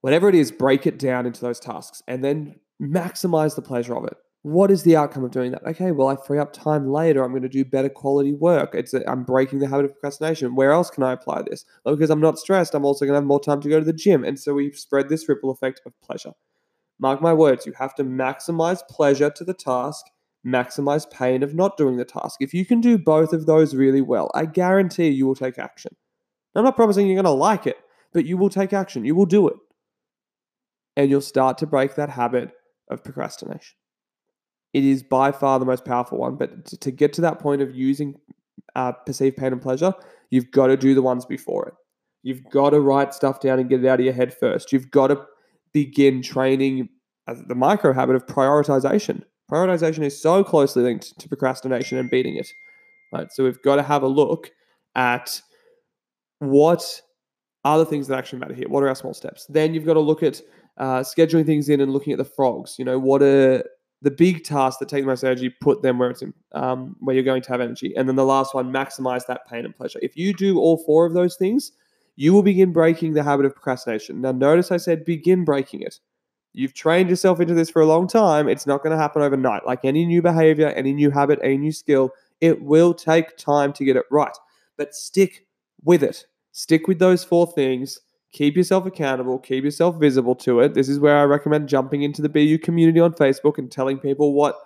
Whatever 0.00 0.30
it 0.30 0.34
is, 0.34 0.50
break 0.50 0.86
it 0.86 0.98
down 0.98 1.26
into 1.26 1.42
those 1.42 1.60
tasks 1.60 2.02
and 2.08 2.24
then 2.24 2.60
maximize 2.80 3.56
the 3.56 3.62
pleasure 3.62 3.94
of 3.96 4.04
it 4.04 4.16
what 4.44 4.70
is 4.70 4.82
the 4.82 4.94
outcome 4.94 5.24
of 5.24 5.30
doing 5.30 5.52
that? 5.52 5.64
Okay, 5.64 5.90
well, 5.90 6.08
I 6.08 6.16
free 6.16 6.38
up 6.38 6.52
time 6.52 6.86
later. 6.86 7.24
I'm 7.24 7.30
going 7.30 7.42
to 7.44 7.48
do 7.48 7.64
better 7.64 7.88
quality 7.88 8.34
work. 8.34 8.74
It's 8.74 8.92
a, 8.92 9.02
I'm 9.10 9.24
breaking 9.24 9.60
the 9.60 9.68
habit 9.68 9.86
of 9.86 9.92
procrastination. 9.92 10.54
Where 10.54 10.70
else 10.70 10.90
can 10.90 11.02
I 11.02 11.12
apply 11.12 11.44
this? 11.48 11.64
Well, 11.82 11.94
because 11.94 12.10
I'm 12.10 12.20
not 12.20 12.38
stressed, 12.38 12.74
I'm 12.74 12.84
also 12.84 13.06
going 13.06 13.14
to 13.14 13.20
have 13.20 13.24
more 13.24 13.40
time 13.40 13.62
to 13.62 13.70
go 13.70 13.78
to 13.78 13.86
the 13.86 13.94
gym. 13.94 14.22
And 14.22 14.38
so 14.38 14.52
we 14.52 14.70
spread 14.72 15.08
this 15.08 15.30
ripple 15.30 15.50
effect 15.50 15.80
of 15.86 15.98
pleasure. 16.02 16.32
Mark 16.98 17.22
my 17.22 17.32
words, 17.32 17.64
you 17.64 17.72
have 17.78 17.94
to 17.94 18.04
maximize 18.04 18.86
pleasure 18.86 19.30
to 19.30 19.44
the 19.44 19.54
task, 19.54 20.04
maximize 20.46 21.10
pain 21.10 21.42
of 21.42 21.54
not 21.54 21.78
doing 21.78 21.96
the 21.96 22.04
task. 22.04 22.36
If 22.42 22.52
you 22.52 22.66
can 22.66 22.82
do 22.82 22.98
both 22.98 23.32
of 23.32 23.46
those 23.46 23.74
really 23.74 24.02
well, 24.02 24.30
I 24.34 24.44
guarantee 24.44 25.08
you 25.08 25.26
will 25.26 25.34
take 25.34 25.58
action. 25.58 25.96
I'm 26.54 26.64
not 26.64 26.76
promising 26.76 27.06
you're 27.06 27.16
going 27.16 27.24
to 27.24 27.30
like 27.30 27.66
it, 27.66 27.78
but 28.12 28.24
you 28.24 28.36
will 28.36 28.50
take 28.50 28.72
action. 28.72 29.04
You 29.04 29.14
will 29.14 29.26
do 29.26 29.48
it. 29.48 29.56
And 30.96 31.10
you'll 31.10 31.20
start 31.20 31.58
to 31.58 31.66
break 31.66 31.96
that 31.96 32.10
habit 32.10 32.52
of 32.88 33.02
procrastination 33.02 33.74
it 34.74 34.84
is 34.84 35.02
by 35.02 35.32
far 35.32 35.58
the 35.58 35.64
most 35.64 35.84
powerful 35.84 36.18
one. 36.18 36.34
But 36.34 36.66
to, 36.66 36.90
get 36.90 37.12
to 37.14 37.20
that 37.22 37.38
point 37.38 37.62
of 37.62 37.74
using 37.74 38.16
uh, 38.74 38.92
perceived 38.92 39.36
pain 39.36 39.52
and 39.52 39.62
pleasure, 39.62 39.94
you've 40.30 40.50
got 40.50 40.66
to 40.66 40.76
do 40.76 40.94
the 40.94 41.02
ones 41.02 41.24
before 41.24 41.68
it. 41.68 41.74
You've 42.24 42.44
got 42.50 42.70
to 42.70 42.80
write 42.80 43.14
stuff 43.14 43.40
down 43.40 43.60
and 43.60 43.68
get 43.68 43.84
it 43.84 43.86
out 43.86 44.00
of 44.00 44.04
your 44.04 44.14
head 44.14 44.34
first. 44.34 44.72
You've 44.72 44.90
got 44.90 45.08
to 45.08 45.24
begin 45.72 46.22
training 46.22 46.88
uh, 47.28 47.36
the 47.46 47.54
micro 47.54 47.92
habit 47.92 48.16
of 48.16 48.26
prioritization. 48.26 49.22
Prioritization 49.50 50.02
is 50.02 50.20
so 50.20 50.42
closely 50.42 50.82
linked 50.82 51.18
to 51.20 51.28
procrastination 51.28 51.96
and 51.98 52.10
beating 52.10 52.36
it. 52.36 52.48
Right. 53.12 53.30
So 53.30 53.44
we've 53.44 53.62
got 53.62 53.76
to 53.76 53.82
have 53.82 54.02
a 54.02 54.08
look 54.08 54.50
at 54.96 55.40
what 56.38 57.02
are 57.64 57.78
the 57.78 57.86
things 57.86 58.08
that 58.08 58.18
actually 58.18 58.38
matter 58.38 58.54
here. 58.54 58.68
What 58.68 58.82
are 58.82 58.88
our 58.88 58.94
small 58.94 59.14
steps? 59.14 59.46
Then 59.46 59.72
you've 59.72 59.86
got 59.86 59.94
to 59.94 60.00
look 60.00 60.22
at 60.22 60.40
uh, 60.76 61.00
scheduling 61.00 61.46
things 61.46 61.68
in 61.68 61.80
and 61.80 61.92
looking 61.92 62.12
at 62.12 62.18
the 62.18 62.24
frogs. 62.24 62.76
You 62.78 62.84
know, 62.84 62.98
what 62.98 63.22
are 63.22 63.64
the 64.02 64.10
big 64.10 64.44
tasks 64.44 64.78
that 64.78 64.88
take 64.88 65.02
the 65.02 65.06
most 65.06 65.24
energy, 65.24 65.48
put 65.48 65.80
them 65.80 65.98
where 65.98 66.10
it's 66.10 66.20
in, 66.20 66.34
um, 66.52 66.94
where 67.00 67.14
you're 67.14 67.24
going 67.24 67.40
to 67.40 67.50
have 67.50 67.62
energy. 67.62 67.94
And 67.96 68.06
then 68.06 68.16
the 68.16 68.24
last 68.24 68.54
one, 68.54 68.70
maximize 68.70 69.26
that 69.26 69.48
pain 69.48 69.64
and 69.64 69.74
pleasure. 69.74 69.98
If 70.02 70.14
you 70.14 70.34
do 70.34 70.58
all 70.58 70.76
four 70.76 71.06
of 71.06 71.14
those 71.14 71.36
things, 71.36 71.72
you 72.16 72.34
will 72.34 72.42
begin 72.42 72.70
breaking 72.70 73.14
the 73.14 73.22
habit 73.22 73.46
of 73.46 73.54
procrastination. 73.54 74.20
Now, 74.20 74.32
notice 74.32 74.70
I 74.70 74.76
said 74.76 75.06
begin 75.06 75.44
breaking 75.44 75.80
it. 75.80 76.00
You've 76.52 76.74
trained 76.74 77.08
yourself 77.08 77.40
into 77.40 77.54
this 77.54 77.70
for 77.70 77.80
a 77.80 77.86
long 77.86 78.06
time. 78.06 78.46
It's 78.46 78.66
not 78.66 78.82
going 78.82 78.92
to 78.92 79.02
happen 79.02 79.22
overnight. 79.22 79.66
Like 79.66 79.84
any 79.84 80.04
new 80.04 80.20
behavior, 80.20 80.68
any 80.68 80.92
new 80.92 81.10
habit, 81.10 81.40
any 81.42 81.56
new 81.56 81.72
skill, 81.72 82.10
it 82.42 82.62
will 82.62 82.92
take 82.92 83.36
time 83.38 83.72
to 83.72 83.84
get 83.84 83.96
it 83.96 84.04
right. 84.10 84.36
But 84.76 84.94
stick 84.94 85.46
with 85.84 86.02
it. 86.02 86.26
Stick 86.52 86.86
with 86.88 86.98
those 86.98 87.24
four 87.24 87.46
things 87.52 88.00
keep 88.34 88.56
yourself 88.56 88.84
accountable, 88.84 89.38
keep 89.38 89.64
yourself 89.64 89.96
visible 89.96 90.34
to 90.34 90.60
it. 90.60 90.74
This 90.74 90.88
is 90.88 90.98
where 90.98 91.16
I 91.16 91.22
recommend 91.22 91.68
jumping 91.68 92.02
into 92.02 92.20
the 92.20 92.28
BU 92.28 92.58
community 92.58 93.00
on 93.00 93.14
Facebook 93.14 93.56
and 93.58 93.70
telling 93.70 93.98
people 93.98 94.34
what 94.34 94.56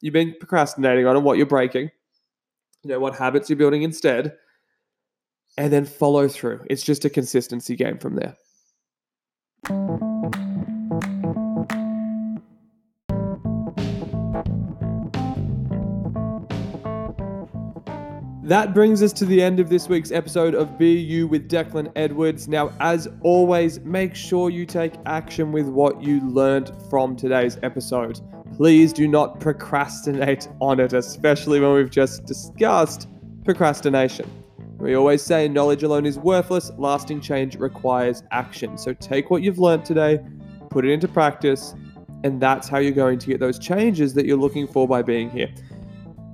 you've 0.00 0.12
been 0.12 0.34
procrastinating 0.38 1.06
on 1.06 1.16
and 1.16 1.24
what 1.24 1.38
you're 1.38 1.46
breaking, 1.46 1.90
you 2.84 2.90
know, 2.90 3.00
what 3.00 3.16
habits 3.16 3.48
you're 3.48 3.56
building 3.56 3.82
instead, 3.82 4.36
and 5.56 5.72
then 5.72 5.86
follow 5.86 6.28
through. 6.28 6.64
It's 6.68 6.82
just 6.82 7.06
a 7.06 7.10
consistency 7.10 7.74
game 7.74 7.98
from 7.98 8.16
there. 8.16 8.36
That 18.44 18.74
brings 18.74 19.02
us 19.02 19.14
to 19.14 19.24
the 19.24 19.42
end 19.42 19.58
of 19.58 19.70
this 19.70 19.88
week's 19.88 20.12
episode 20.12 20.54
of 20.54 20.76
BU 20.76 21.28
with 21.30 21.48
Declan 21.48 21.90
Edwards. 21.96 22.46
Now, 22.46 22.72
as 22.78 23.08
always, 23.22 23.80
make 23.80 24.14
sure 24.14 24.50
you 24.50 24.66
take 24.66 24.92
action 25.06 25.50
with 25.50 25.66
what 25.66 26.02
you 26.02 26.20
learned 26.28 26.70
from 26.90 27.16
today's 27.16 27.58
episode. 27.62 28.20
Please 28.54 28.92
do 28.92 29.08
not 29.08 29.40
procrastinate 29.40 30.46
on 30.60 30.78
it, 30.78 30.92
especially 30.92 31.58
when 31.58 31.72
we've 31.72 31.88
just 31.88 32.26
discussed 32.26 33.08
procrastination. 33.46 34.30
We 34.76 34.94
always 34.94 35.22
say 35.22 35.48
knowledge 35.48 35.82
alone 35.82 36.04
is 36.04 36.18
worthless, 36.18 36.70
lasting 36.76 37.22
change 37.22 37.56
requires 37.56 38.24
action. 38.30 38.76
So 38.76 38.92
take 38.92 39.30
what 39.30 39.40
you've 39.40 39.58
learned 39.58 39.86
today, 39.86 40.20
put 40.68 40.84
it 40.84 40.90
into 40.90 41.08
practice, 41.08 41.74
and 42.24 42.42
that's 42.42 42.68
how 42.68 42.76
you're 42.76 42.92
going 42.92 43.18
to 43.20 43.26
get 43.26 43.40
those 43.40 43.58
changes 43.58 44.12
that 44.12 44.26
you're 44.26 44.36
looking 44.36 44.66
for 44.66 44.86
by 44.86 45.00
being 45.00 45.30
here. 45.30 45.48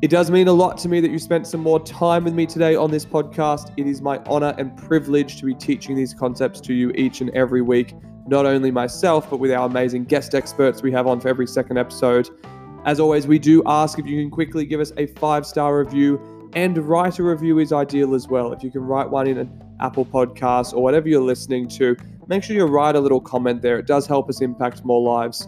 It 0.02 0.08
does 0.08 0.30
mean 0.30 0.48
a 0.48 0.52
lot 0.52 0.78
to 0.78 0.88
me 0.88 1.00
that 1.00 1.10
you 1.10 1.18
spent 1.18 1.46
some 1.46 1.60
more 1.60 1.78
time 1.78 2.24
with 2.24 2.32
me 2.32 2.46
today 2.46 2.74
on 2.74 2.90
this 2.90 3.04
podcast. 3.04 3.70
It 3.76 3.86
is 3.86 4.00
my 4.00 4.16
honor 4.24 4.54
and 4.56 4.74
privilege 4.74 5.36
to 5.40 5.44
be 5.44 5.54
teaching 5.54 5.94
these 5.94 6.14
concepts 6.14 6.58
to 6.62 6.72
you 6.72 6.90
each 6.92 7.20
and 7.20 7.28
every 7.36 7.60
week, 7.60 7.94
not 8.26 8.46
only 8.46 8.70
myself, 8.70 9.28
but 9.28 9.36
with 9.36 9.52
our 9.52 9.66
amazing 9.66 10.06
guest 10.06 10.34
experts 10.34 10.80
we 10.80 10.90
have 10.90 11.06
on 11.06 11.20
for 11.20 11.28
every 11.28 11.46
second 11.46 11.76
episode. 11.76 12.30
As 12.86 12.98
always, 12.98 13.26
we 13.26 13.38
do 13.38 13.62
ask 13.66 13.98
if 13.98 14.06
you 14.06 14.22
can 14.22 14.30
quickly 14.30 14.64
give 14.64 14.80
us 14.80 14.90
a 14.96 15.06
five 15.06 15.44
star 15.44 15.78
review 15.78 16.18
and 16.54 16.78
write 16.78 17.18
a 17.18 17.22
review 17.22 17.58
is 17.58 17.70
ideal 17.70 18.14
as 18.14 18.26
well. 18.26 18.54
If 18.54 18.62
you 18.62 18.70
can 18.70 18.80
write 18.80 19.10
one 19.10 19.26
in 19.26 19.36
an 19.36 19.62
Apple 19.80 20.06
podcast 20.06 20.72
or 20.72 20.82
whatever 20.82 21.10
you're 21.10 21.20
listening 21.20 21.68
to, 21.68 21.94
make 22.26 22.42
sure 22.42 22.56
you 22.56 22.64
write 22.64 22.96
a 22.96 23.00
little 23.00 23.20
comment 23.20 23.60
there. 23.60 23.78
It 23.78 23.86
does 23.86 24.06
help 24.06 24.30
us 24.30 24.40
impact 24.40 24.82
more 24.82 25.02
lives. 25.02 25.46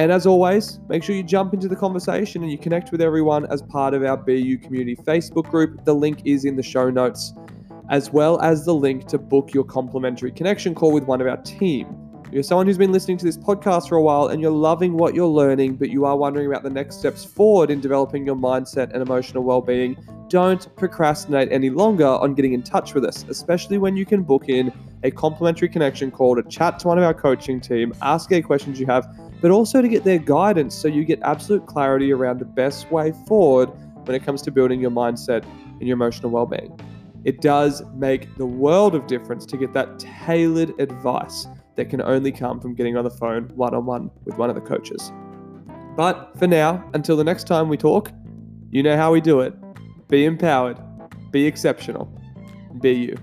And 0.00 0.10
as 0.10 0.24
always, 0.24 0.80
make 0.88 1.02
sure 1.02 1.14
you 1.14 1.22
jump 1.22 1.52
into 1.52 1.68
the 1.68 1.76
conversation 1.76 2.42
and 2.42 2.50
you 2.50 2.56
connect 2.56 2.90
with 2.90 3.02
everyone 3.02 3.44
as 3.52 3.60
part 3.60 3.92
of 3.92 4.02
our 4.02 4.16
BU 4.16 4.56
Community 4.56 4.96
Facebook 4.96 5.50
group. 5.50 5.84
The 5.84 5.94
link 5.94 6.22
is 6.24 6.46
in 6.46 6.56
the 6.56 6.62
show 6.62 6.88
notes, 6.88 7.34
as 7.90 8.10
well 8.10 8.40
as 8.40 8.64
the 8.64 8.74
link 8.74 9.08
to 9.08 9.18
book 9.18 9.52
your 9.52 9.62
complimentary 9.62 10.32
connection 10.32 10.74
call 10.74 10.90
with 10.92 11.04
one 11.04 11.20
of 11.20 11.26
our 11.26 11.36
team. 11.42 11.86
If 12.24 12.32
you're 12.32 12.42
someone 12.42 12.66
who's 12.66 12.78
been 12.78 12.92
listening 12.92 13.18
to 13.18 13.26
this 13.26 13.36
podcast 13.36 13.90
for 13.90 13.96
a 13.96 14.02
while 14.02 14.28
and 14.28 14.40
you're 14.40 14.50
loving 14.50 14.96
what 14.96 15.14
you're 15.14 15.26
learning, 15.26 15.76
but 15.76 15.90
you 15.90 16.06
are 16.06 16.16
wondering 16.16 16.46
about 16.46 16.62
the 16.62 16.70
next 16.70 17.00
steps 17.00 17.22
forward 17.22 17.70
in 17.70 17.82
developing 17.82 18.24
your 18.24 18.36
mindset 18.36 18.94
and 18.94 19.02
emotional 19.02 19.44
well 19.44 19.60
being, 19.60 19.98
don't 20.28 20.74
procrastinate 20.76 21.52
any 21.52 21.68
longer 21.68 22.06
on 22.06 22.32
getting 22.32 22.54
in 22.54 22.62
touch 22.62 22.94
with 22.94 23.04
us, 23.04 23.26
especially 23.28 23.76
when 23.76 23.98
you 23.98 24.06
can 24.06 24.22
book 24.22 24.48
in 24.48 24.72
a 25.02 25.10
complimentary 25.10 25.68
connection 25.68 26.10
call 26.10 26.36
to 26.36 26.42
chat 26.44 26.78
to 26.78 26.88
one 26.88 26.96
of 26.96 27.04
our 27.04 27.12
coaching 27.12 27.60
team, 27.60 27.92
ask 28.00 28.32
any 28.32 28.40
questions 28.40 28.80
you 28.80 28.86
have, 28.86 29.06
but 29.40 29.50
also 29.50 29.80
to 29.80 29.88
get 29.88 30.04
their 30.04 30.18
guidance 30.18 30.74
so 30.74 30.88
you 30.88 31.04
get 31.04 31.20
absolute 31.22 31.66
clarity 31.66 32.12
around 32.12 32.38
the 32.38 32.44
best 32.44 32.90
way 32.90 33.12
forward 33.26 33.68
when 34.06 34.14
it 34.14 34.24
comes 34.24 34.42
to 34.42 34.50
building 34.50 34.80
your 34.80 34.90
mindset 34.90 35.44
and 35.78 35.82
your 35.82 35.94
emotional 35.94 36.30
well-being. 36.30 36.78
It 37.24 37.40
does 37.40 37.82
make 37.94 38.34
the 38.36 38.46
world 38.46 38.94
of 38.94 39.06
difference 39.06 39.44
to 39.46 39.56
get 39.56 39.72
that 39.74 39.98
tailored 39.98 40.78
advice 40.80 41.46
that 41.76 41.90
can 41.90 42.00
only 42.02 42.32
come 42.32 42.60
from 42.60 42.74
getting 42.74 42.96
on 42.96 43.04
the 43.04 43.10
phone 43.10 43.44
one-on-one 43.54 44.10
with 44.24 44.36
one 44.36 44.48
of 44.48 44.56
the 44.56 44.62
coaches. 44.62 45.12
But 45.96 46.32
for 46.38 46.46
now, 46.46 46.82
until 46.94 47.16
the 47.16 47.24
next 47.24 47.46
time 47.46 47.68
we 47.68 47.76
talk, 47.76 48.10
you 48.70 48.82
know 48.82 48.96
how 48.96 49.12
we 49.12 49.20
do 49.20 49.40
it. 49.40 49.54
Be 50.08 50.24
empowered, 50.24 50.78
be 51.30 51.46
exceptional, 51.46 52.10
be 52.80 52.92
you. 52.92 53.16